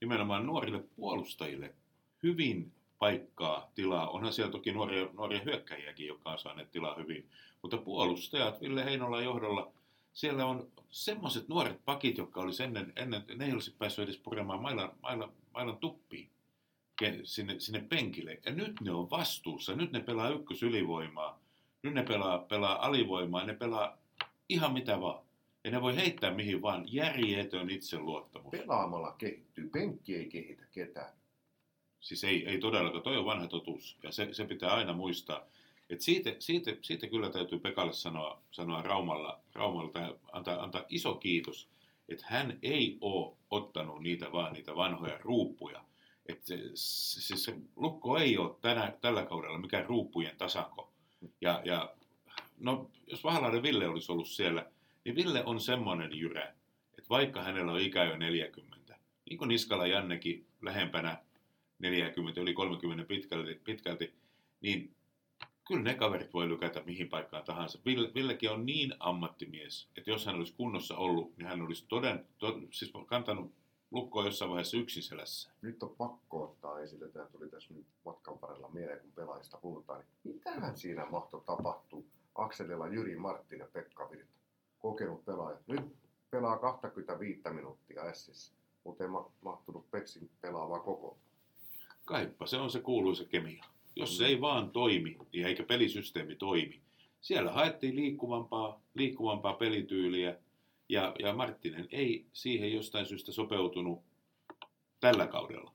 nimenomaan 0.01 0.45
nuorille 0.45 0.83
puolustajille 0.95 1.75
hyvin 2.23 2.71
paikkaa, 3.03 3.71
tilaa. 3.75 4.09
Onhan 4.09 4.33
siellä 4.33 4.51
toki 4.51 4.71
nuoria, 4.71 5.09
nuoria 5.13 5.41
hyökkäjiäkin, 5.45 6.07
jotka 6.07 6.31
on 6.31 6.39
saaneet 6.39 6.71
tilaa 6.71 6.95
hyvin. 6.95 7.29
Mutta 7.61 7.77
puolustajat 7.77 8.61
Ville 8.61 8.85
Heinola 8.85 9.21
johdolla, 9.21 9.71
siellä 10.13 10.45
on 10.45 10.71
semmoiset 10.89 11.47
nuoret 11.47 11.85
pakit, 11.85 12.17
jotka 12.17 12.41
olisi 12.41 12.63
ennen, 12.63 12.93
ennen 12.95 13.23
ne 13.35 13.45
ei 13.45 13.53
olisi 13.53 13.75
päässyt 13.77 14.03
edes 14.03 14.17
puremaan 14.17 14.61
mailla, 14.61 14.95
mailla, 15.01 15.33
mailan 15.53 15.77
tuppiin 15.77 16.29
sinne, 17.23 17.59
sinne 17.59 17.85
penkille. 17.89 18.39
Ja 18.45 18.51
nyt 18.51 18.81
ne 18.81 18.91
on 18.91 19.09
vastuussa. 19.09 19.75
Nyt 19.75 19.91
ne 19.91 19.99
pelaa 19.99 20.29
ykkösylivoimaa. 20.29 21.39
Nyt 21.83 21.93
ne 21.93 22.03
pelaa, 22.03 22.39
pelaa 22.39 22.85
alivoimaa. 22.85 23.45
Ne 23.45 23.53
pelaa 23.53 23.97
ihan 24.49 24.73
mitä 24.73 25.01
vaan. 25.01 25.25
Ja 25.63 25.71
ne 25.71 25.81
voi 25.81 25.95
heittää 25.95 26.33
mihin 26.33 26.61
vaan. 26.61 26.83
Järjetön 26.87 27.69
itseluottamus. 27.69 28.51
Pelaamalla 28.51 29.15
kehittyy. 29.17 29.69
Penkki 29.69 30.15
ei 30.15 30.25
kehitä 30.25 30.63
ketään. 30.71 31.22
Siis 32.03 32.23
ei, 32.23 32.47
ei 32.47 32.57
todellakaan, 32.57 33.03
toi 33.03 33.17
on 33.17 33.25
vanha 33.25 33.47
totuus. 33.47 33.97
Ja 34.03 34.11
se, 34.11 34.33
se 34.33 34.45
pitää 34.45 34.73
aina 34.73 34.93
muistaa. 34.93 35.45
Et 35.89 36.01
siitä, 36.01 36.35
siitä, 36.39 36.75
siitä 36.81 37.07
kyllä 37.07 37.29
täytyy 37.29 37.59
Pekalle 37.59 37.93
sanoa, 37.93 38.41
sanoa 38.51 38.81
Raumalla, 38.81 39.39
Raumalla 39.53 39.91
tai 39.91 40.15
antaa, 40.31 40.63
antaa 40.63 40.83
iso 40.89 41.15
kiitos, 41.15 41.69
että 42.09 42.25
hän 42.27 42.59
ei 42.61 42.97
ole 43.01 43.37
ottanut 43.49 44.01
niitä 44.01 44.31
vaan 44.31 44.53
niitä 44.53 44.75
vanhoja 44.75 45.17
ruuppuja. 45.21 45.83
Että 46.25 46.45
se, 46.45 46.57
se, 46.73 47.35
se 47.35 47.55
Lukko 47.75 48.17
ei 48.17 48.37
ole 48.37 48.55
tänä, 48.61 48.93
tällä 49.01 49.25
kaudella 49.25 49.57
mikään 49.57 49.85
ruuppujen 49.85 50.37
tasanko. 50.37 50.91
Ja, 51.41 51.61
ja 51.65 51.95
no, 52.57 52.89
jos 53.07 53.23
Vahalainen 53.23 53.63
Ville 53.63 53.87
olisi 53.87 54.11
ollut 54.11 54.27
siellä, 54.27 54.71
niin 55.05 55.15
Ville 55.15 55.43
on 55.45 55.59
semmoinen 55.59 56.19
jyrä, 56.19 56.53
että 56.97 57.09
vaikka 57.09 57.43
hänellä 57.43 57.71
on 57.71 57.79
ikä 57.79 58.03
jo 58.03 58.17
40, 58.17 58.95
niin 59.29 59.37
kuin 59.37 59.47
Niskala 59.47 59.87
Jannekin 59.87 60.45
lähempänä 60.61 61.17
40, 61.83 62.41
yli 62.41 62.53
30 62.53 63.05
pitkälti, 63.05 63.61
pitkälti 63.63 64.13
niin 64.61 64.95
kyllä 65.67 65.83
ne 65.83 65.93
kaverit 65.93 66.33
voi 66.33 66.49
lykätä 66.49 66.81
mihin 66.85 67.09
paikkaan 67.09 67.43
tahansa. 67.43 67.79
Ville, 67.85 68.11
Villekin 68.15 68.51
on 68.51 68.65
niin 68.65 68.93
ammattimies, 68.99 69.89
että 69.97 70.09
jos 70.09 70.25
hän 70.25 70.35
olisi 70.35 70.53
kunnossa 70.53 70.97
ollut, 70.97 71.37
niin 71.37 71.47
hän 71.47 71.61
olisi 71.61 71.85
toden, 71.87 72.25
to, 72.37 72.59
siis 72.71 72.93
kantanut 73.05 73.53
lukkoa 73.91 74.25
jossain 74.25 74.51
vaiheessa 74.51 74.77
yksin 74.77 75.03
selässä. 75.03 75.51
Nyt 75.61 75.83
on 75.83 75.95
pakko 75.97 76.43
ottaa 76.43 76.79
esille, 76.79 77.07
tämä 77.07 77.25
tuli 77.25 77.49
tässä 77.49 77.73
nyt 77.73 77.85
matkan 78.05 78.41
varrella 78.41 78.69
mieleen, 78.69 78.99
kun 78.99 79.11
pelaajista 79.15 79.57
puhutaan, 79.57 80.03
niin 80.23 80.35
mitähän 80.35 80.77
siinä 80.77 81.05
mahtoi 81.05 81.41
tapahtua 81.45 82.03
Akselilla 82.35 82.87
Jyri 82.87 83.15
Martin 83.15 83.59
ja 83.59 83.67
Pekka 83.73 84.09
Virta, 84.11 84.39
kokenut 84.79 85.25
pelaaja. 85.25 85.57
Nyt 85.67 85.95
pelaa 86.31 86.57
25 86.57 87.41
minuuttia 87.49 88.03
Essissä, 88.03 88.53
mutta 88.83 89.03
ei 89.03 89.09
ma- 89.09 89.31
mahtunut 89.41 89.91
Peksin 89.91 90.29
pelaavaa 90.41 90.79
koko. 90.79 91.17
Kaippa, 92.05 92.45
se 92.45 92.57
on 92.57 92.69
se 92.69 92.79
kuuluisa 92.81 93.25
kemia. 93.25 93.63
Jos 93.95 94.17
se 94.17 94.25
ei 94.25 94.41
vaan 94.41 94.71
toimi, 94.71 95.17
niin 95.33 95.47
eikä 95.47 95.63
pelisysteemi 95.63 96.35
toimi. 96.35 96.81
Siellä 97.21 97.51
haettiin 97.51 97.95
liikkuvampaa, 97.95 98.81
liikkuvampaa 98.93 99.53
pelityyliä, 99.53 100.37
ja, 100.89 101.15
ja 101.19 101.33
Marttinen 101.33 101.87
ei 101.91 102.25
siihen 102.33 102.73
jostain 102.73 103.05
syystä 103.05 103.31
sopeutunut 103.31 104.03
tällä 104.99 105.27
kaudella. 105.27 105.73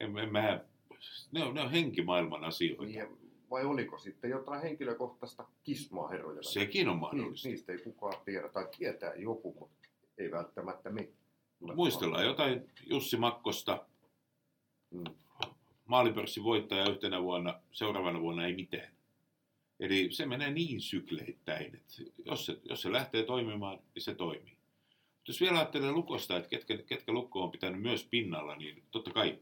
En, 0.00 0.18
en 0.18 0.32
mä, 0.32 0.60
ne, 1.32 1.44
on, 1.44 1.54
ne 1.54 1.60
on 1.60 1.70
henkimaailman 1.70 2.44
asioita. 2.44 2.82
Niin, 2.84 2.94
ja 2.98 3.08
vai 3.50 3.64
oliko 3.64 3.98
sitten 3.98 4.30
jotain 4.30 4.62
henkilökohtaista 4.62 5.44
kismaa 5.62 6.08
herroja? 6.08 6.42
Sekin 6.42 6.88
on 6.88 6.94
Niin, 6.94 7.00
mahdollista. 7.00 7.48
niistä 7.48 7.72
ei 7.72 7.78
kukaan 7.78 8.14
tiedä, 8.24 8.48
tai 8.48 8.68
tietää 8.78 9.14
joku, 9.14 9.56
mutta 9.60 9.88
ei 10.18 10.30
välttämättä 10.30 10.90
me. 10.90 11.08
Muistellaan 11.74 12.24
jotain 12.24 12.70
Jussi 12.86 13.16
Makkosta, 13.16 13.86
Mm. 14.90 15.04
Maalipörssin 15.86 16.44
voittaja 16.44 16.90
yhtenä 16.90 17.22
vuonna, 17.22 17.60
seuraavana 17.72 18.20
vuonna 18.20 18.46
ei 18.46 18.54
mitään. 18.54 18.96
Eli 19.80 20.08
se 20.12 20.26
menee 20.26 20.50
niin 20.50 20.80
sykleittäin, 20.80 21.74
että 21.74 21.94
jos 22.24 22.46
se, 22.46 22.58
jos 22.68 22.82
se 22.82 22.92
lähtee 22.92 23.22
toimimaan, 23.22 23.78
niin 23.94 24.02
se 24.02 24.14
toimii. 24.14 24.56
Mutta 25.16 25.30
jos 25.30 25.40
vielä 25.40 25.58
ajattelee 25.58 25.92
lukosta, 25.92 26.36
että 26.36 26.48
ketkä, 26.48 26.78
ketkä 26.78 27.12
lukko 27.12 27.42
on 27.42 27.50
pitänyt 27.50 27.82
myös 27.82 28.06
pinnalla, 28.10 28.56
niin 28.56 28.82
totta 28.90 29.10
kai 29.10 29.38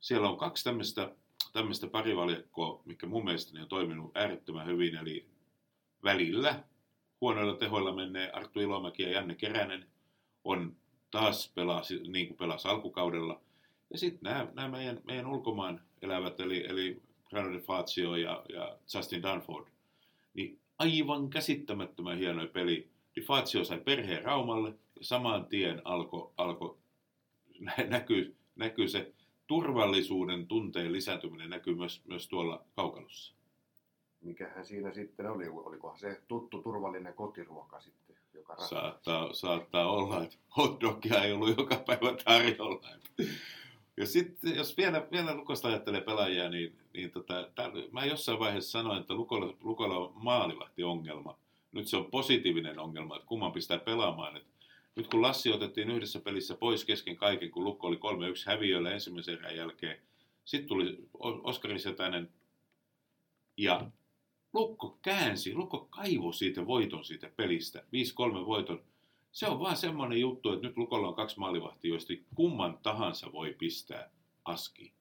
siellä 0.00 0.28
on 0.28 0.36
kaksi 0.36 0.64
tämmöistä, 0.64 1.14
tämmöistä 1.52 1.86
parivaljakkoa, 1.86 2.82
mikä 2.84 3.06
mun 3.06 3.24
mielestäni 3.24 3.62
on 3.62 3.68
toiminut 3.68 4.16
äärettömän 4.16 4.66
hyvin, 4.66 4.96
eli 4.96 5.26
välillä 6.04 6.64
huonoilla 7.20 7.56
tehoilla 7.56 7.92
menee 7.92 8.30
Arttu 8.30 8.60
Ilomäki 8.60 9.02
ja 9.02 9.10
Janne 9.10 9.34
Keränen 9.34 9.86
on 10.44 10.76
taas 11.10 11.52
pelaa 11.54 11.82
si- 11.82 12.08
niin 12.08 12.26
kuin 12.26 12.36
pelasi 12.36 12.68
alkukaudella. 12.68 13.40
Ja 13.90 13.98
sitten 13.98 14.32
nämä, 14.32 14.48
nämä 14.54 14.68
meidän, 14.68 15.00
meidän 15.04 15.26
ulkomaan 15.26 15.80
elävät, 16.02 16.40
eli, 16.40 16.66
eli 16.66 17.02
Brano 17.30 17.52
De 17.52 17.58
Fazio 17.58 18.16
ja, 18.16 18.44
ja 18.48 18.78
Justin 18.94 19.22
Dunford, 19.22 19.66
niin 20.34 20.58
aivan 20.78 21.30
käsittämättömän 21.30 22.18
hieno 22.18 22.46
peli. 22.46 22.90
Di 23.16 23.20
Fazio 23.20 23.64
sai 23.64 23.80
perheen 23.80 24.24
Raumalle 24.24 24.68
ja 24.68 25.04
saman 25.04 25.46
tien 25.46 25.82
alkoi 25.84 26.30
alko, 26.36 26.78
nä- 27.60 27.86
näkyy, 27.88 28.36
näkyy 28.56 28.88
se 28.88 29.12
turvallisuuden 29.46 30.46
tunteen 30.46 30.92
lisääntyminen 30.92 31.50
näkyy 31.50 31.74
myös, 31.74 32.02
myös 32.04 32.28
tuolla 32.28 32.64
kaukalossa. 32.76 33.34
Mikähän 34.20 34.66
siinä 34.66 34.92
sitten 34.94 35.30
oli? 35.30 35.48
Olikohan 35.48 35.98
se 35.98 36.20
tuttu 36.28 36.62
turvallinen 36.62 37.14
kotiruoka 37.14 37.80
sitten, 37.80 38.16
joka? 38.34 38.56
Saattaa, 38.56 39.32
saattaa 39.32 39.90
olla, 39.92 40.22
että 40.22 40.36
hotdogia 40.56 41.24
ei 41.24 41.32
ollut 41.32 41.58
joka 41.58 41.76
päivä 41.86 42.16
tarjolla. 42.24 42.88
Ja 43.96 44.06
sitten 44.06 44.56
jos 44.56 44.76
vielä, 44.76 45.08
vielä 45.12 45.34
Lukosta 45.34 45.68
ajattelee 45.68 46.00
pelaajia, 46.00 46.48
niin, 46.48 46.76
niin 46.94 47.10
tota, 47.10 47.50
tää, 47.54 47.70
mä 47.90 48.04
jossain 48.04 48.38
vaiheessa 48.38 48.70
sanoin, 48.70 49.00
että 49.00 49.14
Lukolla, 49.14 49.54
Lukolla 49.60 49.96
on 49.96 50.12
maalivahti-ongelma. 50.14 51.38
Nyt 51.72 51.88
se 51.88 51.96
on 51.96 52.10
positiivinen 52.10 52.78
ongelma, 52.78 53.16
että 53.16 53.26
kumman 53.26 53.52
pistää 53.52 53.78
pelaamaan. 53.78 54.36
Et 54.36 54.46
nyt 54.96 55.08
kun 55.08 55.22
Lassi 55.22 55.52
otettiin 55.52 55.90
yhdessä 55.90 56.20
pelissä 56.20 56.54
pois 56.54 56.84
kesken 56.84 57.16
kaiken, 57.16 57.50
kun 57.50 57.64
Lukko 57.64 57.86
oli 57.86 57.96
3-1 57.96 57.98
häviöllä 58.46 58.90
ensimmäisen 58.90 59.34
erän 59.34 59.56
jälkeen, 59.56 60.00
sitten 60.44 60.68
tuli 60.68 61.08
Oskari 61.42 61.78
Setänen 61.78 62.30
ja 63.56 63.90
Lukko 64.52 64.98
käänsi, 65.02 65.54
Lukko 65.54 65.86
kaivoi 65.90 66.34
siitä 66.34 66.66
voiton 66.66 67.04
siitä 67.04 67.30
pelistä, 67.36 67.78
5-3 68.42 68.46
voiton. 68.46 68.82
Se 69.32 69.46
on 69.46 69.60
vaan 69.60 69.76
semmoinen 69.76 70.20
juttu, 70.20 70.52
että 70.52 70.66
nyt 70.66 70.76
Lukolla 70.76 71.08
on 71.08 71.14
kaksi 71.14 71.38
maalivahtia, 71.38 71.88
joista 71.88 72.12
kumman 72.34 72.78
tahansa 72.82 73.32
voi 73.32 73.54
pistää 73.58 74.10
aski. 74.44 74.92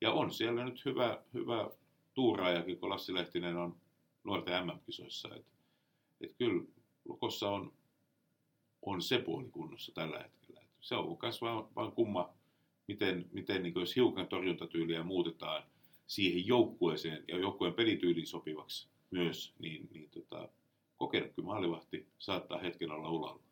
Ja 0.00 0.12
on 0.12 0.30
siellä 0.30 0.64
nyt 0.64 0.84
hyvä, 0.84 1.22
hyvä 1.34 1.70
tuuraajakin, 2.14 2.78
kun 2.78 2.90
Lassi 2.90 3.14
Lehtinen 3.14 3.56
on 3.56 3.76
nuorten 4.24 4.66
MM-kisoissa. 4.66 5.34
Et, 5.34 5.46
et 6.20 6.34
kyllä 6.38 6.64
Lukossa 7.08 7.50
on, 7.50 7.72
on 8.82 9.02
se 9.02 9.18
puoli 9.18 9.48
kunnossa 9.48 9.92
tällä 9.94 10.18
hetkellä. 10.18 10.60
Et 10.60 10.68
se 10.80 10.94
on 10.94 11.18
myös 11.22 11.40
vaan, 11.40 11.68
vaan 11.76 11.92
kumma, 11.92 12.34
miten, 12.88 13.28
miten 13.32 13.62
niin 13.62 13.74
jos 13.76 13.96
hiukan 13.96 14.28
torjuntatyyliä 14.28 15.02
muutetaan 15.02 15.62
siihen 16.06 16.46
joukkueeseen 16.46 17.24
ja 17.28 17.38
joukkueen 17.38 17.74
pelityyliin 17.74 18.26
sopivaksi 18.26 18.88
myös, 19.10 19.54
niin, 19.58 19.88
niin 19.92 20.10
tota, 20.10 20.48
kokenutkin 21.00 21.44
maalivahti 21.44 22.06
saattaa 22.18 22.58
hetken 22.58 22.90
olla 22.90 23.10
ulalla. 23.10 23.42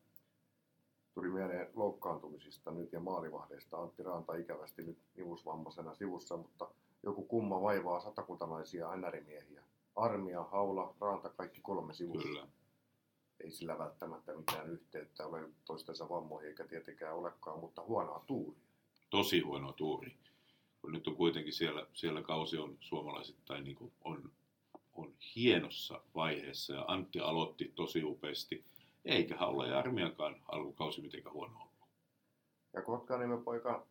Tuli 1.14 1.28
mieleen 1.28 1.70
loukkaantumisista 1.74 2.70
nyt 2.70 2.92
ja 2.92 3.00
maalivahdeista. 3.00 3.76
Antti 3.76 4.02
Ranta 4.02 4.34
ikävästi 4.34 4.82
nyt 4.82 4.98
nivusvammaisena 5.16 5.94
sivussa, 5.94 6.36
mutta 6.36 6.70
joku 7.02 7.22
kumma 7.22 7.62
vaivaa 7.62 8.00
satakuntalaisia 8.00 8.96
NR-miehiä. 8.96 9.62
Armia, 9.96 10.42
Haula, 10.42 10.94
Ranta, 11.00 11.28
kaikki 11.28 11.60
kolme 11.60 11.94
sivussa. 11.94 12.28
Kyllä. 12.28 12.46
Ei 13.40 13.50
sillä 13.50 13.78
välttämättä 13.78 14.36
mitään 14.36 14.70
yhteyttä 14.70 15.26
ole 15.26 15.48
toistensa 15.64 16.08
vammoihin 16.08 16.48
eikä 16.48 16.64
tietenkään 16.64 17.16
olekaan, 17.16 17.60
mutta 17.60 17.82
huonoa 17.82 18.24
tuuria. 18.26 18.62
Tosi 19.10 19.40
huono 19.40 19.72
tuuri. 19.72 20.16
Kun 20.82 20.92
nyt 20.92 21.06
on 21.06 21.16
kuitenkin 21.16 21.52
siellä, 21.52 21.86
siellä 21.92 22.22
kausi 22.22 22.58
on 22.58 22.76
suomalaisittain 22.80 23.64
niin 23.64 23.76
kuin 23.76 23.92
on, 24.04 24.30
on 24.98 25.12
hienossa 25.36 26.00
vaiheessa 26.14 26.74
ja 26.74 26.84
Antti 26.88 27.20
aloitti 27.20 27.72
tosi 27.74 28.04
upeasti. 28.04 28.64
Eikä 29.04 29.36
ja 29.68 29.78
Armiakaan 29.78 30.36
alkukausi 30.48 31.00
mitenkään 31.00 31.34
huono 31.34 31.54
ollut. 31.54 31.88
Ja 32.72 32.82
Kotkaniemen 32.82 33.42
poika 33.42 33.86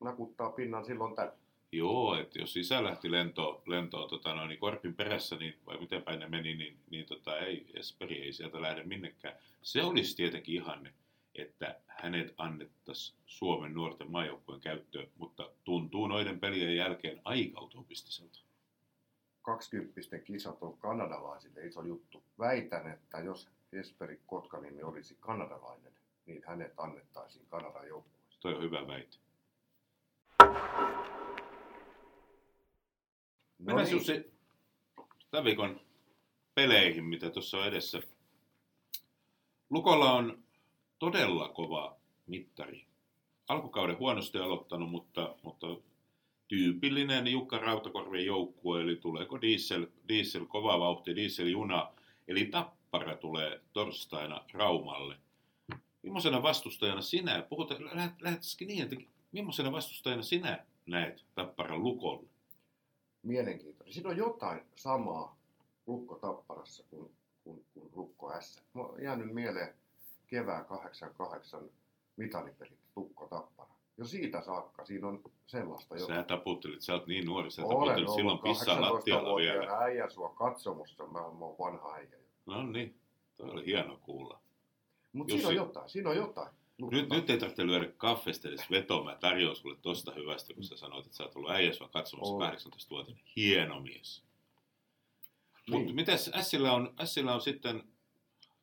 nakuttaa 0.00 0.50
pinnan 0.50 0.84
silloin 0.84 1.14
tällä. 1.14 1.32
Joo, 1.72 2.14
että 2.14 2.38
jos 2.38 2.56
isä 2.56 2.84
lähti 2.84 3.10
lentoon, 3.10 3.62
lentoon 3.66 4.08
tota 4.08 4.34
noin, 4.34 4.48
niin 4.48 4.58
Korpin 4.58 4.94
perässä, 4.94 5.36
niin, 5.36 5.54
vai 5.66 5.78
miten 5.78 6.02
päin 6.02 6.20
ne 6.20 6.28
meni, 6.28 6.54
niin, 6.54 6.78
niin 6.90 7.06
tota, 7.06 7.38
ei, 7.38 7.66
Esperi 7.74 8.22
ei 8.22 8.32
sieltä 8.32 8.62
lähde 8.62 8.82
minnekään. 8.82 9.36
Se 9.62 9.82
olisi 9.82 10.16
tietenkin 10.16 10.54
ihanne, 10.54 10.92
että 11.34 11.80
hänet 11.86 12.34
annettaisiin 12.38 13.18
Suomen 13.26 13.74
nuorten 13.74 14.10
maajoukkueen 14.10 14.60
käyttöön, 14.60 15.08
mutta 15.18 15.50
tuntuu 15.64 16.06
noiden 16.06 16.40
pelien 16.40 16.76
jälkeen 16.76 17.20
aika 17.24 17.60
utopistiselta. 17.60 18.47
20 19.48 20.18
kisat 20.24 20.62
on 20.62 20.78
kanadalaisille 20.78 21.66
iso 21.66 21.82
juttu. 21.82 22.22
Väitän, 22.38 22.92
että 22.92 23.18
jos 23.18 23.48
Jesperi 23.72 24.20
Kotkaniemi 24.26 24.82
olisi 24.82 25.16
kanadalainen, 25.20 25.92
niin 26.26 26.42
hänet 26.46 26.72
annettaisiin 26.76 27.46
Kanadan 27.48 27.88
joukkueeseen. 27.88 28.40
Toi 28.40 28.54
on 28.54 28.62
hyvä 28.62 28.86
väite. 28.86 29.16
No 33.58 33.64
Mennään 33.64 33.84
niin, 33.84 33.96
Jussi 33.96 34.32
tämän 35.30 35.44
viikon 35.44 35.80
peleihin, 36.54 37.04
mitä 37.04 37.30
tuossa 37.30 37.58
on 37.58 37.66
edessä. 37.66 38.02
Lukolla 39.70 40.12
on 40.12 40.42
todella 40.98 41.48
kova 41.48 41.96
mittari 42.26 42.86
alkukauden 43.48 43.98
huonosti 43.98 44.38
aloittanut, 44.38 44.90
mutta, 44.90 45.36
mutta 45.42 45.66
tyypillinen 46.48 47.26
Jukka 47.26 47.58
Rautakorven 47.58 48.26
joukkue, 48.26 48.82
eli 48.82 48.96
tuleeko 48.96 49.40
diesel, 49.40 49.86
diesel 50.08 50.46
kova 50.46 50.80
vauhti, 50.80 51.16
dieseljuna, 51.16 51.92
eli 52.28 52.46
Tappara 52.46 53.16
tulee 53.16 53.60
torstaina 53.72 54.44
Raumalle. 54.52 55.16
Millaisena 56.02 56.42
vastustajana 56.42 57.00
sinä, 57.00 57.42
puhutaan, 57.42 57.84
lähdettäisikin 58.20 58.68
niin, 58.68 58.82
että 58.82 58.96
millaisena 59.32 59.72
vastustajana 59.72 60.22
sinä 60.22 60.64
näet 60.86 61.24
Tapparan 61.34 61.82
lukolle? 61.82 62.28
Mielenkiintoinen. 63.22 63.94
Siinä 63.94 64.10
on 64.10 64.16
jotain 64.16 64.60
samaa 64.74 65.38
Lukko 65.86 66.14
Tapparassa 66.14 66.84
kuin, 66.90 67.10
kuin, 67.44 67.64
kuin 67.74 67.90
Lukko 67.94 68.40
S. 68.40 68.62
Mä 68.74 68.82
jäänyt 69.02 69.34
mieleen 69.34 69.74
kevään 70.26 70.64
88 70.64 71.70
mitalipelit 72.16 72.78
Lukko 72.96 73.26
Tappara. 73.26 73.77
Jo 73.98 74.04
siitä 74.04 74.40
saakka 74.40 74.84
siinä 74.84 75.08
on 75.08 75.22
sellaista 75.46 75.96
jo. 75.96 76.06
Sä 76.06 76.22
taputtelit, 76.22 76.82
sä 76.82 76.94
oot 76.94 77.06
niin 77.06 77.26
nuori, 77.26 77.50
sä 77.50 77.62
taputtelit 77.62 78.14
silloin 78.14 78.38
pissaa 78.38 78.80
lattialla 78.80 79.36
vielä. 79.36 79.54
18-vuotiaana 79.54 79.84
äijä 79.84 80.10
sua 80.10 80.28
katsomussa, 80.28 81.06
mä 81.06 81.18
oon 81.18 81.58
vanha 81.58 81.94
äijä. 81.94 82.18
No 82.46 82.66
niin, 82.66 83.00
toi 83.36 83.50
oli 83.50 83.66
hieno 83.66 83.98
kuulla. 84.02 84.40
Mutta 85.12 85.32
siinä 85.32 85.48
on 85.48 85.54
se- 85.54 85.56
jotain, 85.56 85.88
siinä 85.88 86.10
on 86.10 86.16
jotain. 86.16 86.48
Lukko 86.78 86.96
Nyt, 86.96 87.08
nyt 87.10 87.30
ei 87.30 87.38
tarvitse 87.38 87.66
lyödä 87.66 87.88
kaffesta 87.96 88.48
edes 88.48 88.70
vetoa. 88.70 89.04
Mä 89.04 89.16
tarjoan 89.20 89.56
sulle 89.56 89.76
tosta 89.82 90.12
hyvästä, 90.12 90.54
kun 90.54 90.64
sä 90.64 90.76
sanoit, 90.76 91.06
että 91.06 91.16
sä 91.16 91.24
oot 91.24 91.36
ollut 91.36 91.50
äijä 91.50 91.72
sua 91.72 91.88
katsomassa 91.88 92.34
Olen. 92.34 92.52
18-vuotiaana. 92.52 93.22
Hieno 93.36 93.80
mies. 93.80 94.22
Niin. 95.70 95.80
Mutta 95.80 95.94
mitäs 95.94 96.30
Ässillä 96.34 96.72
on, 96.72 96.94
Ässillä 97.00 97.34
on 97.34 97.40
sitten 97.40 97.84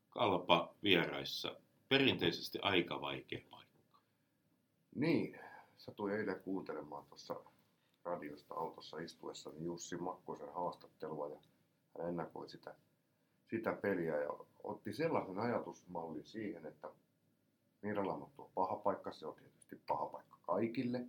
kalpa 0.10 0.74
vieraissa. 0.84 1.56
Perinteisesti 1.90 2.60
aika 2.62 3.02
vaikea 3.02 3.40
paikka. 3.50 3.65
Niin, 4.96 5.40
satuin 5.78 6.16
eilen 6.16 6.40
kuuntelemaan 6.40 7.06
tuossa 7.06 7.36
radiosta 8.04 8.56
autossa 8.56 9.00
istuessa 9.00 9.50
niin 9.50 9.66
Jussi 9.66 9.98
Makkosen 9.98 10.54
haastattelua 10.54 11.28
ja 11.28 11.40
hän 11.98 12.10
ennakoi 12.10 12.50
sitä, 12.50 12.76
sitä 13.50 13.74
peliä 13.74 14.22
ja 14.22 14.30
otti 14.64 14.94
sellaisen 14.94 15.40
ajatusmallin 15.40 16.26
siihen, 16.26 16.66
että 16.66 16.90
Niiralamottu 17.82 18.42
on 18.42 18.50
paha 18.56 18.76
paikka, 18.76 19.12
se 19.12 19.28
on 19.28 19.36
tietysti 19.36 19.82
paha 19.88 20.06
paikka 20.06 20.38
kaikille, 20.42 21.06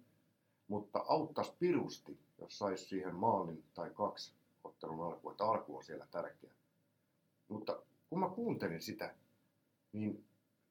mutta 0.69 1.05
auttaisi 1.09 1.52
pirusti, 1.59 2.19
jos 2.38 2.59
saisi 2.59 2.85
siihen 2.85 3.14
maalin 3.14 3.64
tai 3.75 3.90
kaksi 3.90 4.33
ottelun 4.64 5.07
alkuun, 5.07 5.33
että 5.33 5.45
alku 5.45 5.76
on 5.76 5.85
siellä 5.85 6.07
tärkeä. 6.11 6.50
Mutta 7.49 7.83
kun 8.11 8.21
mä 8.21 8.28
kuuntelin 8.28 8.83
sitä, 8.83 9.14
niin 9.93 10.25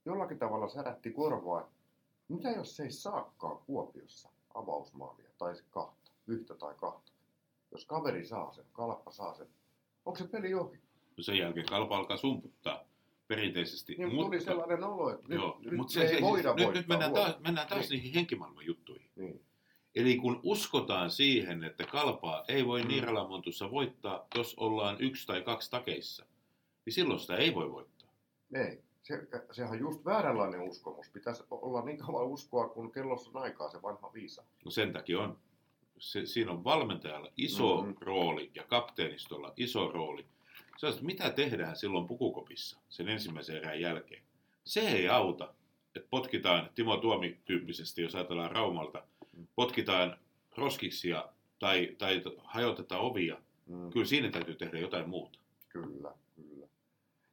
jollakin 0.06 0.40
tavalla 0.40 0.68
särätti 0.68 1.12
korvaa, 1.12 1.75
mitä 2.28 2.50
jos 2.50 2.76
se 2.76 2.84
ei 2.84 2.92
saakaan 2.92 3.58
Kuopiossa 3.58 4.30
avausmaalia 4.54 5.30
tai 5.38 5.56
se 5.56 5.64
kahta, 5.72 6.12
yhtä 6.28 6.56
tai 6.56 6.74
kahta? 6.78 7.12
Jos 7.72 7.86
kaveri 7.86 8.26
saa 8.26 8.52
sen, 8.54 8.66
kalppa 8.74 9.12
saa 9.12 9.34
sen, 9.36 9.48
onko 10.06 10.20
se 10.20 10.28
peli 10.28 10.54
ohi? 10.54 10.78
No 11.18 11.24
sen 11.24 11.38
jälkeen 11.38 11.66
kalpa 11.66 11.98
alkaa 11.98 12.18
sumputtaa 12.18 12.84
perinteisesti. 13.28 13.96
Niin, 13.98 14.16
mutta 14.16 14.26
tuli 14.26 14.42
sellainen 14.42 14.84
olo, 14.84 15.14
että 15.14 15.28
nyt, 15.28 15.40
Joo, 15.40 15.58
nyt 15.62 15.74
mutta 15.74 15.94
se, 15.94 16.02
ei 16.02 16.22
voida 16.22 16.54
nyt, 16.54 16.74
nyt 16.74 16.88
mennään 16.88 17.14
taas, 17.14 17.40
mennään 17.40 17.68
taas 17.68 17.82
Niin. 17.82 17.90
niihin 17.90 18.14
henkimaailman 18.14 18.66
juttuihin. 18.66 19.10
Niin. 19.16 19.42
Eli 19.96 20.18
kun 20.18 20.40
uskotaan 20.44 21.10
siihen, 21.12 21.64
että 21.64 21.84
kalpaa 21.86 22.44
ei 22.48 22.66
voi 22.68 22.82
Mm. 22.82 22.88
Niiralamontussa 22.88 23.72
voittaa, 23.72 24.28
jos 24.36 24.54
ollaan 24.58 24.98
yksi 25.00 25.28
tai 25.28 25.42
kaksi 25.42 25.72
takeissa, 25.72 26.26
niin 26.86 26.94
silloin 26.94 27.20
sitä 27.20 27.36
ei 27.36 27.56
voi 27.56 27.72
voittaa. 27.72 28.10
Ei. 28.54 28.84
Se, 29.06 29.28
sehän 29.52 29.72
on 29.72 29.80
just 29.80 30.06
vääränlainen 30.06 30.62
uskomus. 30.62 31.10
Pitäisi 31.10 31.44
olla 31.52 31.82
niin 31.86 31.98
kauan 31.98 32.28
uskoa, 32.28 32.70
kun 32.70 32.92
kellossa 32.92 33.32
on 33.34 33.44
aikaa 33.44 33.70
se 33.70 33.82
vanha 33.82 34.14
viisa. 34.14 34.44
No 34.66 34.72
sen 34.72 34.94
takia 34.94 35.20
on, 35.20 35.38
se, 35.98 36.26
siinä 36.26 36.52
on 36.52 36.64
valmentajalla 36.64 37.32
iso 37.38 37.76
Mhm. 37.78 37.86
mm-hmm. 37.88 38.06
rooli 38.06 38.52
ja 38.56 38.64
kapteenistolla 38.64 39.54
iso 39.58 39.92
rooli. 39.92 40.26
Se 40.78 40.88
on, 40.88 40.94
mitä 41.02 41.30
tehdään 41.30 41.76
silloin 41.76 42.08
pukukopissa 42.08 42.80
sen 42.90 43.10
ensimmäisen 43.10 43.56
erän 43.58 43.82
jälkeen. 43.82 44.24
Se 44.64 44.80
ei 44.82 45.10
auta, 45.10 45.54
että 45.96 46.08
potkitaan 46.10 46.70
Timo 46.76 46.98
Tuomi 46.98 47.38
tyyppisesti, 47.46 48.02
jos 48.02 48.16
ajatellaan 48.16 48.52
Raumalta, 48.52 49.04
Mm. 49.38 49.48
potkitaan 49.56 50.18
roskiksia 50.58 51.26
tai, 51.60 51.96
tai 51.98 52.22
hajotetaan 52.44 53.02
ovia. 53.02 53.38
Mm. 53.66 53.90
Kyllä 53.92 54.06
siinä 54.06 54.32
täytyy 54.32 54.56
tehdä 54.56 54.80
jotain 54.80 55.10
muuta. 55.10 55.40
Kyllä. 55.70 56.12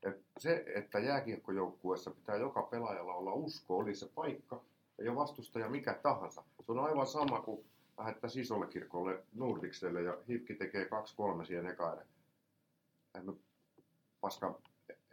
Et 0.03 0.23
se, 0.38 0.65
että 0.75 0.99
jääkiekkojoukkueessa 0.99 2.11
pitää 2.11 2.37
joka 2.37 2.62
pelaajalla 2.62 3.15
olla 3.15 3.33
usko, 3.33 3.77
oli 3.77 3.95
se 3.95 4.09
paikka 4.15 4.62
ja 4.99 5.15
vastustaja 5.15 5.69
mikä 5.69 5.95
tahansa. 5.95 6.43
Se 6.67 6.73
on 6.73 6.79
aivan 6.79 7.07
sama 7.07 7.41
kuin 7.41 7.67
lähettäisiin 7.99 8.43
isolle 8.43 8.67
kirkolle 8.67 9.23
Nordikselle 9.35 10.03
ja 10.03 10.19
Hifki 10.29 10.55
tekee 10.55 10.88
2-3 11.41 11.45
siihen 11.45 11.67
eka 11.67 11.93
erä. 11.93 12.05
Emme, 13.15 13.33
paska, 14.21 14.59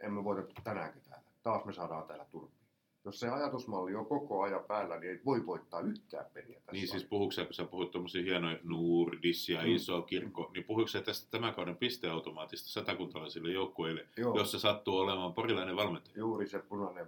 emme 0.00 0.24
voita 0.24 0.62
tänäänkin 0.64 1.02
täällä. 1.08 1.26
Taas 1.42 1.64
me 1.64 1.72
saadaan 1.72 2.06
täällä 2.06 2.24
turpiin. 2.24 2.59
Jos 3.04 3.20
se 3.20 3.28
ajatusmalli 3.28 3.94
on 3.94 4.06
koko 4.06 4.42
ajan 4.42 4.64
päällä, 4.64 4.98
niin 5.00 5.10
ei 5.12 5.20
voi 5.24 5.46
voittaa 5.46 5.80
yhtään 5.80 6.26
peliä 6.34 6.54
tässä. 6.54 6.72
Niin 6.72 6.88
siis 6.88 7.04
puhuuko 7.04 7.32
sä, 7.32 7.44
kun 7.44 7.54
sä 7.54 7.64
puhut 7.64 7.90
tuommoisia 7.90 8.22
hienoja 8.22 8.58
Nurdis 8.62 9.48
ja 9.48 9.62
Mm. 9.62 9.68
iso 9.68 10.02
kirkko, 10.02 10.50
niin 10.54 10.64
puhuuko 10.64 10.88
sä 10.88 11.02
tästä 11.02 11.30
tämän 11.30 11.54
kauden 11.54 11.76
pisteautomaatista 11.76 12.68
satakuntalaisille 12.68 13.52
joukkueille, 13.52 14.06
Joo, 14.16 14.36
jossa 14.38 14.58
sattuu 14.58 14.96
olemaan 14.98 15.34
porilainen 15.34 15.76
valmentaja? 15.76 16.14
juuri 16.18 16.46
se 16.48 16.58
punainen, 16.58 17.06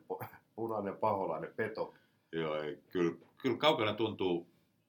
punainen 0.57 0.97
paholainen 0.97 1.53
peto. 1.57 1.95
Joo, 2.33 2.55
ei, 2.63 2.79
kyllä, 2.91 3.15
kyllä 3.39 3.57
kaukana 3.57 3.95
tuntuu 3.95 4.47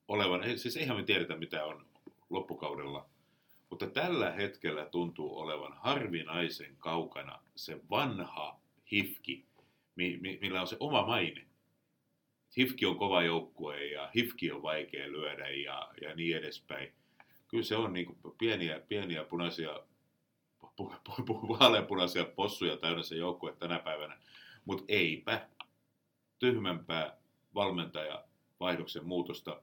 olevan, 0.07 0.43
ei, 0.43 0.57
siis 0.57 0.77
eihän 0.77 0.97
me 0.97 1.03
tiedetä 1.03 1.35
mitä 1.35 1.65
on 1.65 1.85
loppukaudella, 2.29 3.05
mutta 3.69 3.87
tällä 3.87 4.31
hetkellä 4.31 4.85
tuntuu 4.85 5.39
olevan 5.39 5.73
harvinaisen 5.73 6.75
kaukana 6.79 7.39
se 7.55 7.79
vanha 7.89 8.59
hifki, 8.91 9.45
mi, 9.95 10.17
mi, 10.21 10.37
millä 10.41 10.61
on 10.61 10.67
se 10.67 10.77
oma 10.79 11.05
maine. 11.05 11.47
Hifki 12.57 12.85
on 12.85 12.97
kova 12.97 13.23
joukkue 13.23 13.85
ja 13.85 14.11
Hifki 14.15 14.51
on 14.51 14.61
vaikea 14.61 15.11
lyödä 15.11 15.49
ja, 15.49 15.91
ja 16.01 16.15
niin 16.15 16.37
edespäin. 16.37 16.93
Kyllä 17.47 17.63
se 17.63 17.75
on 17.75 17.93
niin 17.93 18.17
pieniä, 18.37 18.79
pieniä 18.79 19.23
punaisia, 19.23 19.79
pu, 20.59 20.93
pu, 21.03 21.23
pu, 21.25 21.47
vaaleanpunaisia 21.49 22.25
possuja 22.25 22.77
täynnä 22.77 23.03
se 23.03 23.15
joukkue 23.15 23.55
tänä 23.59 23.79
päivänä. 23.79 24.17
Mutta 24.65 24.83
eipä 24.87 25.47
tyhmempää 26.39 27.17
valmentaja 27.55 28.23
vaihdoksen 28.59 29.05
muutosta 29.05 29.61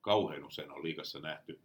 kauhean 0.00 0.44
usein 0.44 0.70
on 0.70 0.82
liikassa 0.82 1.20
nähty, 1.20 1.60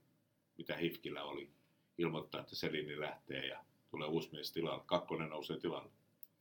mitä 0.58 0.78
Hifkillä 0.78 1.24
oli. 1.24 1.50
Ilmoittaa, 1.98 2.42
että 2.42 2.56
Selini 2.56 3.00
lähtee 3.00 3.48
ja 3.48 3.66
tulee 3.92 4.08
uusi 4.08 4.30
mies 4.32 4.52
tilalle. 4.52 4.84
Kakkonen 4.86 5.30
nousee 5.30 5.60
tilalle. 5.60 5.92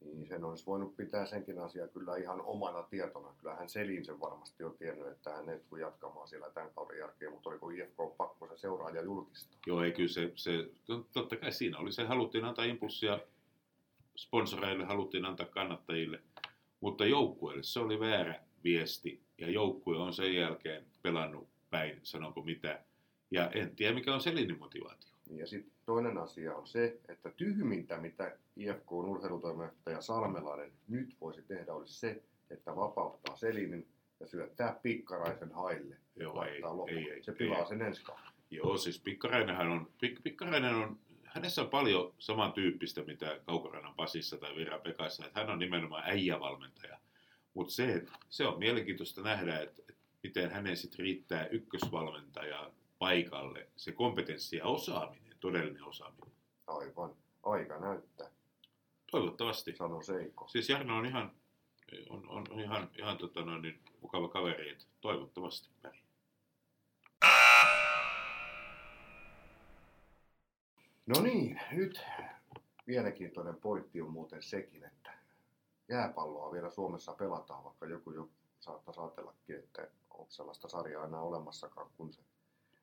Niin 0.05 0.27
sen 0.27 0.45
olisi 0.45 0.67
voinut 0.67 0.97
pitää 0.97 1.27
senkin 1.27 1.59
asian 1.59 1.89
kyllä 1.89 2.17
ihan 2.17 2.41
omana 2.41 2.83
tietona. 2.83 3.35
Kyllähän 3.39 3.69
Selin 3.69 4.05
sen 4.05 4.21
varmasti 4.21 4.65
on 4.65 4.77
tiennyt, 4.79 5.09
että 5.09 5.31
hän 5.31 5.49
ei 5.49 5.59
tule 5.59 5.81
jatkamaan 5.81 6.29
siellä 6.29 6.51
tämän 6.51 6.71
kauden 6.75 6.99
jälkeen, 6.99 7.33
mutta 7.33 7.51
oliko 7.51 7.71
IFK 7.71 8.01
on 8.01 8.13
pakko 8.17 8.47
se 8.47 8.57
seuraaja 8.59 9.03
julkistaa. 9.03 9.59
Joo, 9.67 9.83
ei 9.83 9.93
kyllä 9.93 10.09
se, 10.09 10.33
se 10.35 10.71
to- 10.85 11.07
totta 11.13 11.37
kai 11.37 11.53
siinä 11.53 11.79
oli 11.79 11.93
se, 11.93 12.05
haluttiin 12.05 12.45
antaa 12.45 12.65
impulssia 12.65 13.21
sponsoreille, 14.17 14.85
haluttiin 14.85 15.25
antaa 15.25 15.47
kannattajille, 15.47 16.21
mutta 16.81 17.07
joukkueelle 17.07 17.63
se 17.63 17.81
oli 17.81 18.01
väärä 18.01 18.41
viesti, 18.65 19.21
ja 19.39 19.51
joukkue 19.51 19.97
on 19.97 20.13
sen 20.13 20.35
jälkeen 20.35 20.87
pelannut 21.03 21.49
päin, 21.71 22.01
sanonko 22.03 22.43
mitä, 22.43 22.85
ja 23.31 23.51
en 23.51 23.77
tiedä 23.77 23.95
mikä 23.95 24.15
on 24.15 24.21
Selinin 24.21 24.59
motivaatio. 24.59 25.11
Ja 25.31 25.47
sitten 25.47 25.73
toinen 25.91 26.19
asia 26.19 26.55
on 26.55 26.67
se, 26.67 27.01
että 27.09 27.31
tyhmintä, 27.31 27.97
mitä 27.97 28.37
IFK 28.57 28.93
on 28.93 29.05
urheilutoimittaja 29.05 30.01
Salmelainen 30.01 30.73
nyt 30.89 31.17
voisi 31.21 31.43
tehdä, 31.43 31.75
olisi 31.75 31.95
se, 31.95 32.23
että 32.51 32.77
vapauttaa 32.77 33.37
Selinin 33.37 33.89
ja 34.21 34.27
syöttää 34.27 34.79
pikkaraisen 34.83 35.53
haille. 35.53 35.97
Joo, 36.17 36.45
ei, 36.45 36.61
loppuun. 36.61 36.91
ei, 36.91 37.11
ei, 37.11 37.23
se 37.23 37.31
ei. 37.31 37.37
pilaa 37.37 37.65
sen 37.65 37.83
ensi 37.83 38.05
kauden. 38.05 38.25
Joo, 38.51 38.77
siis 38.77 39.01
Pikkarainenhan 39.01 39.69
on, 39.69 39.91
Pik, 40.01 40.23
Pikkarainen 40.23 40.75
on, 40.75 40.99
hänessä 41.25 41.63
on 41.63 41.69
paljon 41.69 42.15
samantyyppistä, 42.19 43.03
mitä 43.03 43.41
Kaukorannan 43.47 43.95
Pasissa 43.95 44.37
tai 44.37 44.57
Vira 44.57 44.79
Pekassa, 44.79 45.27
että 45.27 45.41
hän 45.41 45.51
on 45.51 45.59
nimenomaan 45.59 46.05
äijävalmentaja. 46.07 46.99
Mutta 47.55 47.73
se, 47.73 48.05
se 48.29 48.47
on 48.47 48.59
mielenkiintoista 48.59 49.23
nähdä, 49.23 49.61
että, 49.61 49.83
että 49.89 50.03
miten 50.23 50.51
hänen 50.51 50.77
sitten 50.77 50.99
riittää 50.99 51.47
ykkösvalmentaja 51.47 52.71
paikalle, 52.99 53.69
se 53.77 53.93
kompetenssi 53.93 54.57
ja 54.57 54.67
osaaminen, 54.67 55.30
todellinen 55.41 55.85
osaaminen. 55.85 56.33
Aivan. 56.67 57.17
Aika 57.43 57.79
näyttää, 57.79 58.31
Toivottavasti. 59.11 59.77
sano 59.77 60.03
Seiko. 60.03 60.49
Siis 60.49 60.69
Jarno 60.69 60.97
on 60.97 61.07
ihan, 61.07 61.33
on, 62.09 62.29
on, 62.29 62.45
on 62.51 62.61
ihan, 62.61 62.91
ihan 62.99 63.19
tota 63.19 63.43
noin, 63.43 63.63
niin 63.63 63.81
mukava 64.01 64.29
kaveri, 64.29 64.71
että 64.71 64.85
toivottavasti 65.01 65.69
pärjää. 65.83 66.05
No 71.07 71.21
niin, 71.23 71.61
nyt 71.73 72.01
mielenkiintoinen 72.87 73.57
pointti 73.57 74.01
on 74.01 74.11
muuten 74.11 74.43
sekin, 74.43 74.85
että 74.85 75.11
jääpalloa 75.89 76.53
vielä 76.53 76.71
Suomessa 76.71 77.13
pelataan, 77.13 77.65
vaikka 77.65 77.87
joku 77.87 78.11
jo 78.11 78.29
saattaisi 78.61 79.01
ajatellakin, 79.01 79.57
että 79.57 79.89
onko 80.11 80.31
sellaista 80.31 80.69
sarjaa 80.69 81.05
enää 81.05 81.21
olemassakaan, 81.21 81.91
kun 81.97 82.13
se 82.13 82.23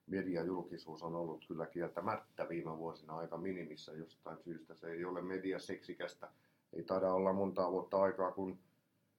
mediajulkisuus 0.07 1.03
on 1.03 1.15
ollut 1.15 1.45
kyllä 1.47 1.65
kieltämättä 1.65 2.49
viime 2.49 2.77
vuosina 2.77 3.17
aika 3.17 3.37
minimissä 3.37 3.91
jostain 3.91 4.37
syystä. 4.37 4.75
Se 4.75 4.87
ei 4.87 5.05
ole 5.05 5.21
mediaseksikästä. 5.21 6.29
Ei 6.73 6.83
taida 6.83 7.13
olla 7.13 7.33
monta 7.33 7.71
vuotta 7.71 8.01
aikaa, 8.01 8.31
kun 8.31 8.59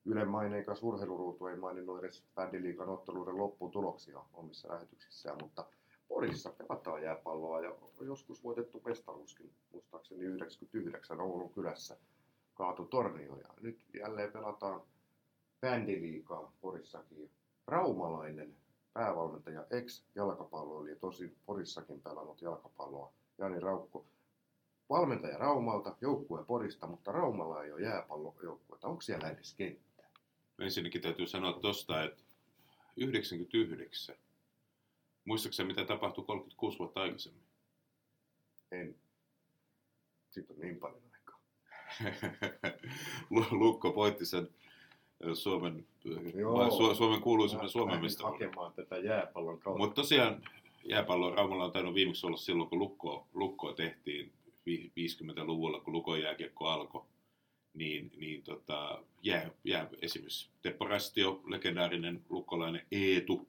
Ylen 0.04 0.28
maineikas 0.28 0.82
urheiluruutu 0.82 1.46
ei 1.46 1.56
maininnut 1.56 1.98
edes 1.98 2.24
bändiliikan 2.34 2.88
otteluiden 2.88 3.38
lopputuloksia 3.38 4.20
omissa 4.32 4.68
lähetyksissään, 4.68 5.38
mutta 5.42 5.66
Porissa 6.08 6.50
pelataan 6.50 7.02
jääpalloa 7.02 7.60
ja 7.60 7.74
joskus 8.00 8.44
voitettu 8.44 8.82
mestaruuskin, 8.84 9.52
muistaakseni 9.72 10.24
99 10.24 11.20
Oulun 11.20 11.52
kylässä 11.52 11.96
kaatu 12.54 12.84
tornio 12.84 13.36
ja 13.36 13.48
nyt 13.60 13.84
jälleen 13.94 14.32
pelataan 14.32 14.80
bändiliikaa 15.60 16.52
Porissakin. 16.60 17.30
Raumalainen 17.66 18.56
päävalmentaja, 18.98 19.66
ex-jalkapalloilija, 19.70 20.96
tosi 20.96 21.36
Porissakin 21.46 22.00
pelannut 22.00 22.42
jalkapalloa, 22.42 23.12
Jani 23.38 23.60
Raukko. 23.60 24.06
Valmentaja 24.90 25.38
Raumalta, 25.38 25.96
joukkue 26.00 26.44
Porista, 26.44 26.86
mutta 26.86 27.12
Raumalla 27.12 27.64
ei 27.64 27.72
ole 27.72 27.82
jääpallojoukkuetta. 27.82 28.88
Onko 28.88 29.00
siellä 29.00 29.30
edes 29.30 29.54
kenttä? 29.54 30.02
Ensinnäkin 30.58 31.00
täytyy 31.00 31.26
sanoa 31.26 31.52
tuosta, 31.52 32.02
että 32.02 32.22
99. 32.96 34.16
Muistaakseni 35.24 35.66
mitä 35.66 35.84
tapahtui 35.84 36.24
36 36.24 36.78
vuotta 36.78 37.00
aikaisemmin? 37.00 37.42
En. 38.72 38.96
Sitten 40.30 40.56
on 40.56 40.60
niin 40.60 40.78
paljon 40.78 41.02
aikaa. 41.12 41.40
Lukko 43.60 43.94
voitti 43.94 44.26
sen 44.26 44.48
Suomen, 45.34 45.86
Joo. 46.34 46.70
Su, 46.70 46.94
Suomen 46.94 47.20
kuuluisimman 47.20 47.68
Suomen 47.68 48.00
mestaruuden. 48.00 48.48
hakemaan 48.48 48.72
tätä 48.72 48.98
jääpallon 48.98 49.58
kautta. 49.58 49.78
Mutta 49.78 49.94
tosiaan 49.94 50.42
jääpallo 50.84 51.34
Raumalla 51.34 51.64
on 51.64 51.72
tainnut 51.72 51.94
viimeksi 51.94 52.26
olla 52.26 52.36
silloin, 52.36 52.70
kun 52.70 52.78
Lukkoa 53.34 53.72
tehtiin 53.72 54.32
vi- 54.66 54.92
50-luvulla, 54.96 55.80
kun 55.80 55.92
Lukon 55.92 56.20
jääkiekko 56.20 56.66
alkoi. 56.66 57.02
Niin, 57.74 58.12
niin 58.16 58.42
tota, 58.42 59.02
jää, 59.22 59.50
jää, 59.64 59.88
esimerkiksi 60.02 60.50
Teppo 60.62 60.84
Rastio, 60.84 61.40
legendaarinen 61.46 62.22
lukkolainen 62.28 62.86
Eetu, 62.92 63.48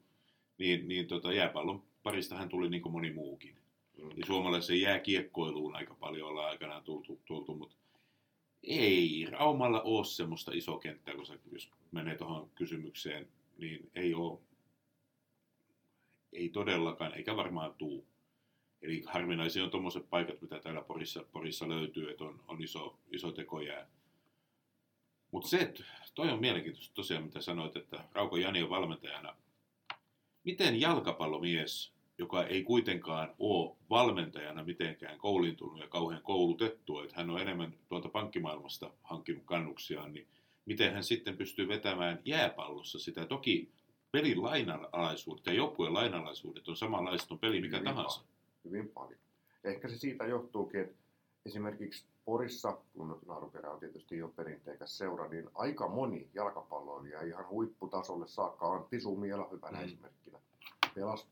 niin, 0.58 0.88
niin 0.88 1.06
tota, 1.06 1.32
jääpallon 1.32 1.82
parista 2.02 2.34
hän 2.36 2.48
tuli 2.48 2.70
niin 2.70 2.82
kuin 2.82 2.92
moni 2.92 3.12
muukin. 3.12 3.56
Mm. 4.02 4.10
Ja 4.16 4.26
suomalaisen 4.26 4.80
jääkiekkoiluun 4.80 5.76
aika 5.76 5.94
paljon 5.94 6.28
ollaan 6.28 6.48
aikanaan 6.50 6.82
tultu, 6.82 7.20
tultu 7.26 7.54
mutta 7.54 7.76
ei 8.62 9.26
Raumalla 9.30 9.82
ole 9.82 10.04
semmoista 10.04 10.52
iso 10.54 10.78
kenttää, 10.78 11.14
kun 11.14 11.26
se, 11.26 11.38
jos 11.52 11.70
menee 11.92 12.16
tuohon 12.16 12.50
kysymykseen, 12.54 13.28
niin 13.58 13.90
ei 13.94 14.14
ole, 14.14 14.38
ei 16.32 16.48
todellakaan, 16.48 17.14
eikä 17.14 17.36
varmaan 17.36 17.74
tuu. 17.74 18.06
Eli 18.82 19.02
harvinaisia 19.06 19.64
on 19.64 19.70
tuommoiset 19.70 20.10
paikat, 20.10 20.42
mitä 20.42 20.60
täällä 20.60 20.82
Porissa, 20.82 21.24
Porissa 21.32 21.68
löytyy, 21.68 22.10
että 22.10 22.24
on, 22.24 22.40
on 22.48 22.62
iso, 22.62 22.98
iso 23.10 23.32
tekojää. 23.32 23.86
Mutta 25.30 25.48
se, 25.48 25.58
että 25.58 25.84
toi 26.14 26.30
on 26.30 26.40
mielenkiintoista 26.40 26.94
tosiaan, 26.94 27.24
mitä 27.24 27.40
sanoit, 27.40 27.76
että 27.76 28.04
Rauko 28.12 28.36
Jani 28.36 28.62
on 28.62 28.70
valmentajana. 28.70 29.36
Miten 30.44 30.80
jalkapallomies, 30.80 31.92
joka 32.20 32.44
ei 32.44 32.62
kuitenkaan 32.64 33.34
ole 33.38 33.76
valmentajana 33.90 34.64
mitenkään 34.64 35.18
kouliintunut 35.18 35.80
ja 35.80 35.88
kauhean 35.88 36.22
koulutettu, 36.22 37.00
että 37.00 37.16
hän 37.16 37.30
on 37.30 37.40
enemmän 37.40 37.74
tuolta 37.88 38.08
pankkimaailmasta 38.08 38.90
hankkinut 39.02 39.44
kannuksiaan, 39.44 40.12
niin 40.12 40.26
miten 40.66 40.92
hän 40.92 41.04
sitten 41.04 41.36
pystyy 41.36 41.68
vetämään 41.68 42.18
jääpallossa 42.24 42.98
sitä. 42.98 43.26
Toki 43.26 43.70
pelin 44.12 44.42
lainalaisuudet 44.42 45.46
ja 45.46 45.52
joukkueen 45.52 45.94
lainalaisuudet 45.94 46.68
on 46.68 46.76
samanlaiset, 46.76 47.30
on 47.30 47.38
peli 47.38 47.60
mikä 47.60 47.76
Hyvin 47.76 47.94
tahansa. 47.94 48.22
Hyvin 48.64 48.88
paljon. 48.88 49.20
Ehkä 49.64 49.88
se 49.88 49.98
siitä 49.98 50.26
johtuukin, 50.26 50.80
että 50.80 50.96
esimerkiksi 51.46 52.04
Porissa, 52.24 52.78
kun 52.92 53.20
Naruperä 53.26 53.70
on 53.70 53.80
tietysti 53.80 54.16
jo 54.16 54.28
perinteikäs 54.28 54.98
seura, 54.98 55.28
niin 55.28 55.50
aika 55.54 55.88
moni 55.88 56.28
jalkapalloilija 56.34 57.22
ihan 57.22 57.48
huipputasolle 57.48 58.28
saakka. 58.28 58.66
Antti 58.66 59.00
Sumiela 59.00 59.48
hyvänä 59.52 59.78
Mm. 59.78 59.84
esimerkkinä. 59.84 60.38
Pelas 60.94 61.26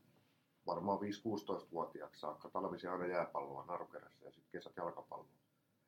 varmaan 0.69 0.99
5-16-vuotiaaksi 0.99 2.21
saakka 2.21 2.51
talvisia 2.51 2.93
aina 2.93 3.07
jääpalloa 3.07 3.65
Naruperässä 3.67 4.25
ja 4.25 4.31
sitten 4.31 4.53
kesät 4.53 4.77
jalkapalloa. 4.77 5.29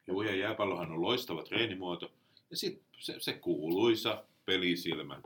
Joo, 0.07 0.23
ja 0.23 0.37
jääpallohan 0.37 0.93
on 0.93 1.03
loistava 1.03 1.43
treenimuoto. 1.43 2.11
Ja 2.51 2.57
sitten 2.57 2.85
se, 2.99 3.14
se 3.21 3.33
kuuluisa 3.33 4.25
pelisilmä, 4.47 5.21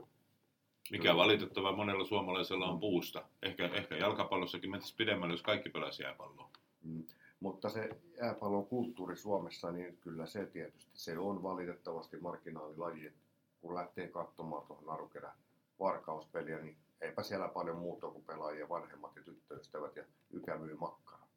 mikä 0.91 1.13
Mm. 1.13 1.17
valitettava 1.17 1.71
monella 1.75 2.05
suomalaisella 2.05 2.69
on 2.69 2.79
puusta. 2.79 3.23
Ehkä, 3.41 3.65
ehkä 3.65 3.97
jalkapallossakin 3.97 4.71
mentäisiin 4.71 4.97
pidemmälle, 4.97 5.33
jos 5.33 5.41
kaikki 5.41 5.69
pelaisi 5.69 6.03
jääpalloa. 6.03 6.49
Mm. 6.83 7.03
Mutta 7.39 7.69
se 7.69 7.89
jääpallon 8.21 8.65
kulttuuri 8.67 9.17
Suomessa, 9.17 9.71
niin 9.71 9.97
kyllä 9.97 10.25
se 10.25 10.45
tietysti, 10.45 10.91
se 10.93 11.17
on 11.17 11.43
valitettavasti 11.43 12.17
marginaalilaji. 12.17 13.13
Kun 13.61 13.75
lähtee 13.75 14.07
katsomaan 14.07 14.67
tuohon 14.67 14.85
Narukerä 14.85 15.33
varkauspeliä, 15.79 16.59
niin 16.59 16.77
eipä 17.01 17.23
siellä 17.23 17.47
paljon 17.47 17.77
muuta 17.77 18.07
kuin 18.07 18.25
pelaajia 18.25 18.69
vanhemmat 18.69 19.15
ja 19.15 19.23
tyttöystävät 19.23 19.95
ja 19.95 20.03
ykä 20.31 20.57
myy 20.57 20.75
makkaraa. 20.75 21.27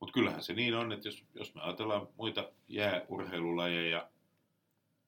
Mutta 0.00 0.12
kyllähän 0.12 0.42
se 0.42 0.52
niin 0.52 0.74
on, 0.74 0.92
että 0.92 1.08
jos, 1.08 1.24
jos 1.34 1.54
me 1.54 1.60
ajatellaan 1.60 2.08
muita 2.16 2.52
jääurheilulajeja, 2.68 4.08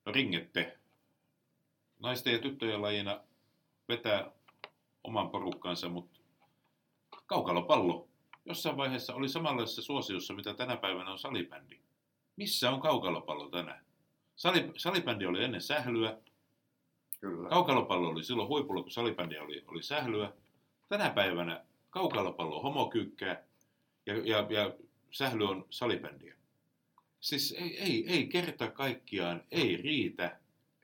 no 0.04 0.12
ringette, 0.12 0.78
naisten 1.98 2.32
ja 2.32 2.38
tyttöjen 2.38 2.82
lajina 2.82 3.20
vetää 3.88 4.32
oman 5.04 5.30
porukkansa, 5.30 5.88
mutta 5.88 6.20
kaukalopallo 7.26 8.08
jossain 8.44 8.76
vaiheessa 8.76 9.14
oli 9.14 9.28
samanlaisessa 9.28 9.82
suosiossa, 9.82 10.34
mitä 10.34 10.54
tänä 10.54 10.76
päivänä 10.76 11.12
on 11.12 11.18
salibändi. 11.18 11.80
Missä 12.36 12.70
on 12.70 12.80
kaukalopallo 12.80 13.48
tänään? 13.48 13.84
Sali, 14.36 14.72
salibändi 14.76 15.26
oli 15.26 15.44
ennen 15.44 15.60
sählyä, 15.60 16.18
Kyllä. 17.20 17.48
Kaukalopallo 17.48 18.08
oli 18.08 18.24
silloin 18.24 18.48
huipulla, 18.48 18.82
kun 18.82 18.90
salibändi 18.90 19.38
oli, 19.38 19.64
oli 19.66 19.82
sählyä. 19.82 20.32
Tänä 20.88 21.10
päivänä 21.10 21.64
kaukalopallo 21.90 22.56
on 22.56 22.62
homokyykkää 22.62 23.44
ja, 24.06 24.14
ja, 24.24 24.46
ja 24.50 24.74
sähly 25.10 25.44
on 25.44 25.66
salibändiä. 25.70 26.34
Siis 27.20 27.54
ei, 27.58 27.78
ei, 27.78 28.04
ei 28.08 28.26
kerta 28.26 28.70
kaikkiaan, 28.70 29.42
ei 29.50 29.76
riitä. 29.76 30.36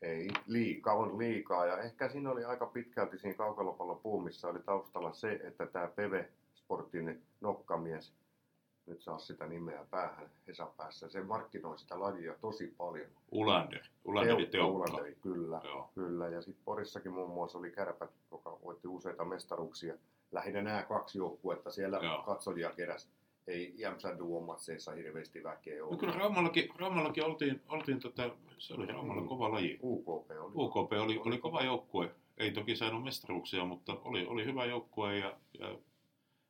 Ei, 0.03 0.29
liika 0.47 0.93
on 0.93 1.19
liikaa. 1.19 1.67
Ja 1.67 1.79
ehkä 1.79 2.09
siinä 2.09 2.31
oli 2.31 2.45
aika 2.45 2.67
pitkälti 2.67 3.19
siinä 3.19 3.37
kaukalopallon 3.37 4.01
puumissa 4.01 4.49
oli 4.49 4.59
taustalla 4.59 5.13
se, 5.13 5.41
että 5.45 5.67
tämä 5.67 5.87
Peve 5.87 6.29
Sportin 6.55 7.23
nokkamies, 7.41 8.13
nyt 8.87 9.03
saa 9.03 9.19
sitä 9.19 9.47
nimeä 9.47 9.85
päähän 9.91 10.31
Hesapäässä, 10.49 11.09
se 11.09 11.23
markkinoi 11.23 11.79
sitä 11.79 12.01
lajia 12.01 12.35
tosi 12.41 12.75
paljon. 12.79 13.07
Ulander, 13.31 13.83
Ulanderi 14.05 14.47
Teukka. 14.47 14.73
Ulanderi, 14.73 15.15
kyllä. 15.23 15.61
Joo. 15.65 15.91
Kyllä, 15.95 16.29
ja 16.29 16.43
sitten 16.43 16.65
Porissakin 16.65 17.13
muun 17.13 17.31
muassa 17.31 17.59
oli 17.59 17.71
Kärpät, 17.71 18.11
joka 18.31 18.59
voitti 18.65 18.89
useita 18.89 19.25
mestaruuksia. 19.25 19.95
Lähinnä 20.33 20.63
nämä 20.63 20.83
kaksi 20.83 21.19
joukkuetta 21.19 21.71
siellä 21.71 21.99
Joo. 22.03 22.23
katsojia 22.23 22.71
keräs. 22.71 23.09
Ei 23.47 23.75
Jämsän 23.77 24.19
duomatseissa 24.19 24.93
hirveästi 24.93 25.45
väkeä 25.45 25.79
No 25.79 25.85
ollut. 25.85 26.01
kyllä 26.01 26.13
Raumallakin, 26.13 26.69
Raumallakin 26.77 27.25
oltiin, 27.25 27.63
oltiin 27.69 28.01
tota, 28.01 28.31
se 28.59 28.75
oli 28.75 28.87
Raumalla 28.87 29.29
kova 29.29 29.53
laji. 29.53 29.79
UKP 29.83 30.31
oli. 30.31 30.53
UKP 30.55 30.93
oli, 30.93 31.21
oli 31.25 31.39
kova 31.39 31.63
joukkue. 31.63 32.15
Ei 32.39 32.51
toki 32.51 32.77
saanut 32.77 33.05
mestaruuksia, 33.05 33.65
mutta 33.65 33.97
oli, 34.05 34.27
oli 34.27 34.45
hyvä 34.45 34.65
joukkue 34.65 35.19
ja, 35.19 35.37
ja 35.59 35.79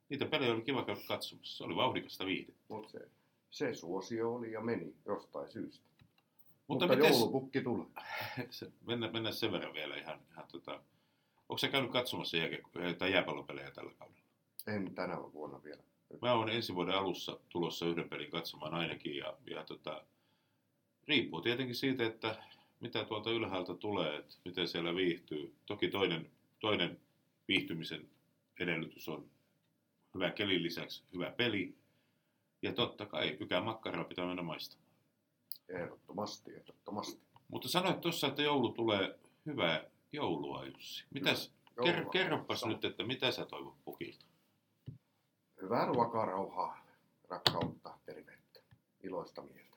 niitä 0.09 0.27
pelejä 0.27 0.53
oli 0.53 0.63
kiva 0.63 0.85
käydä 0.85 1.01
katsomassa. 1.09 1.57
Se 1.57 1.65
oli 1.65 1.77
vauhdikasta 1.77 2.27
viihdettä. 2.27 2.65
Mutta 2.69 2.91
se, 2.91 3.09
se 3.51 3.75
suosio 3.75 4.35
oli 4.35 4.53
ja 4.53 4.61
meni 4.61 4.95
jostain 5.07 5.51
syystä. 5.51 5.87
Mutta, 6.69 6.87
Mutta 6.87 6.97
mites, 6.97 7.19
joulupukki 7.19 7.61
tulee. 7.61 7.87
se, 8.51 8.73
mennä, 8.87 9.11
mennä 9.11 9.33
sen 9.33 9.53
verran 9.53 9.75
vielä 9.75 9.97
ihan, 9.97 10.21
ihan 10.31 10.45
tota, 10.53 10.73
onko 11.49 11.59
sä 11.59 11.69
käynyt 11.69 11.93
katsomassa 11.93 12.37
tai 12.99 13.13
jääpallopelejä 13.13 13.71
tällä 13.71 13.93
kaudella? 13.99 14.21
En 14.67 14.95
tänä 14.95 15.17
vuonna 15.33 15.63
vielä. 15.65 15.83
Mä 16.23 16.33
oon 16.33 16.51
ensi 16.51 16.75
vuoden 16.75 16.95
alussa 16.95 17.39
tulossa 17.49 17.87
yhden 17.87 18.09
pelin 18.09 18.31
katsomaan 18.31 18.75
ainakin 18.75 19.17
ja, 19.17 19.37
ja 19.47 19.65
tota, 19.65 20.05
riippuu 21.09 21.41
tietenkin 21.41 21.75
siitä, 21.75 22.07
että 22.07 22.43
mitä 22.81 23.05
tuolta 23.05 23.31
ylhäältä 23.31 23.75
tulee, 23.75 24.17
että 24.17 24.35
miten 24.45 24.69
siellä 24.69 24.95
viihtyy. 24.95 25.55
Toki 25.67 25.89
toinen, 25.89 26.31
toinen 26.61 27.01
viihtymisen 27.49 28.09
edellytys 28.61 29.09
on 29.09 29.31
hyvän 30.17 30.33
kelin 30.33 30.63
lisäksi 30.63 31.05
hyvä 31.15 31.31
peli. 31.31 31.75
Ja 32.63 32.73
totta 32.73 33.07
kai 33.07 33.37
ykää 33.41 33.61
makkaraa 33.61 34.05
pitää 34.05 34.27
mennä 34.27 34.43
maistamaan. 34.43 34.87
Ehdottomasti, 35.69 36.55
ehdottomasti. 36.55 37.23
Mutta 37.49 37.69
sanoit 37.69 38.01
tuossa, 38.01 38.27
että 38.27 38.43
joulu 38.43 38.69
tulee 38.69 39.19
hyvää 39.47 39.85
joulua, 40.13 40.65
Jussi. 40.65 41.05
Mitäs, 41.15 41.53
ker, 41.85 41.95
Joulua. 41.97 42.11
kerropas 42.13 42.61
Sama. 42.61 42.73
nyt, 42.73 42.85
että 42.85 43.05
mitä 43.05 43.31
sä 43.31 43.47
toivot 43.47 43.75
pukilta? 43.85 44.25
Hyvää 45.63 45.87
ruokaa, 45.87 46.25
rauhaa, 46.27 46.87
rakkautta, 47.29 47.99
terveyttä, 48.07 48.61
iloista 49.03 49.43
mieltä. 49.43 49.77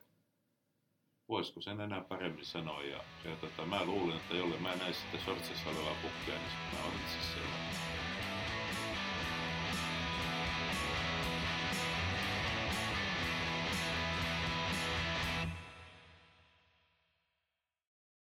voisiko 1.28 1.60
sen 1.60 1.80
enää 1.80 2.00
paremmin 2.00 2.44
sanoa. 2.44 2.82
Ja, 2.82 3.04
ja 3.24 3.36
tota, 3.36 3.66
mä 3.66 3.84
luulen, 3.84 4.16
että 4.16 4.34
jolle 4.36 4.56
mä 4.58 4.76
näin 4.76 4.94
sitä 4.94 5.24
sortsissa 5.24 5.70
olevaa 5.70 5.94
pukkia, 6.02 6.34
niin 6.34 6.52
mä 6.72 6.84
olisin 6.84 7.22
se 7.34 7.40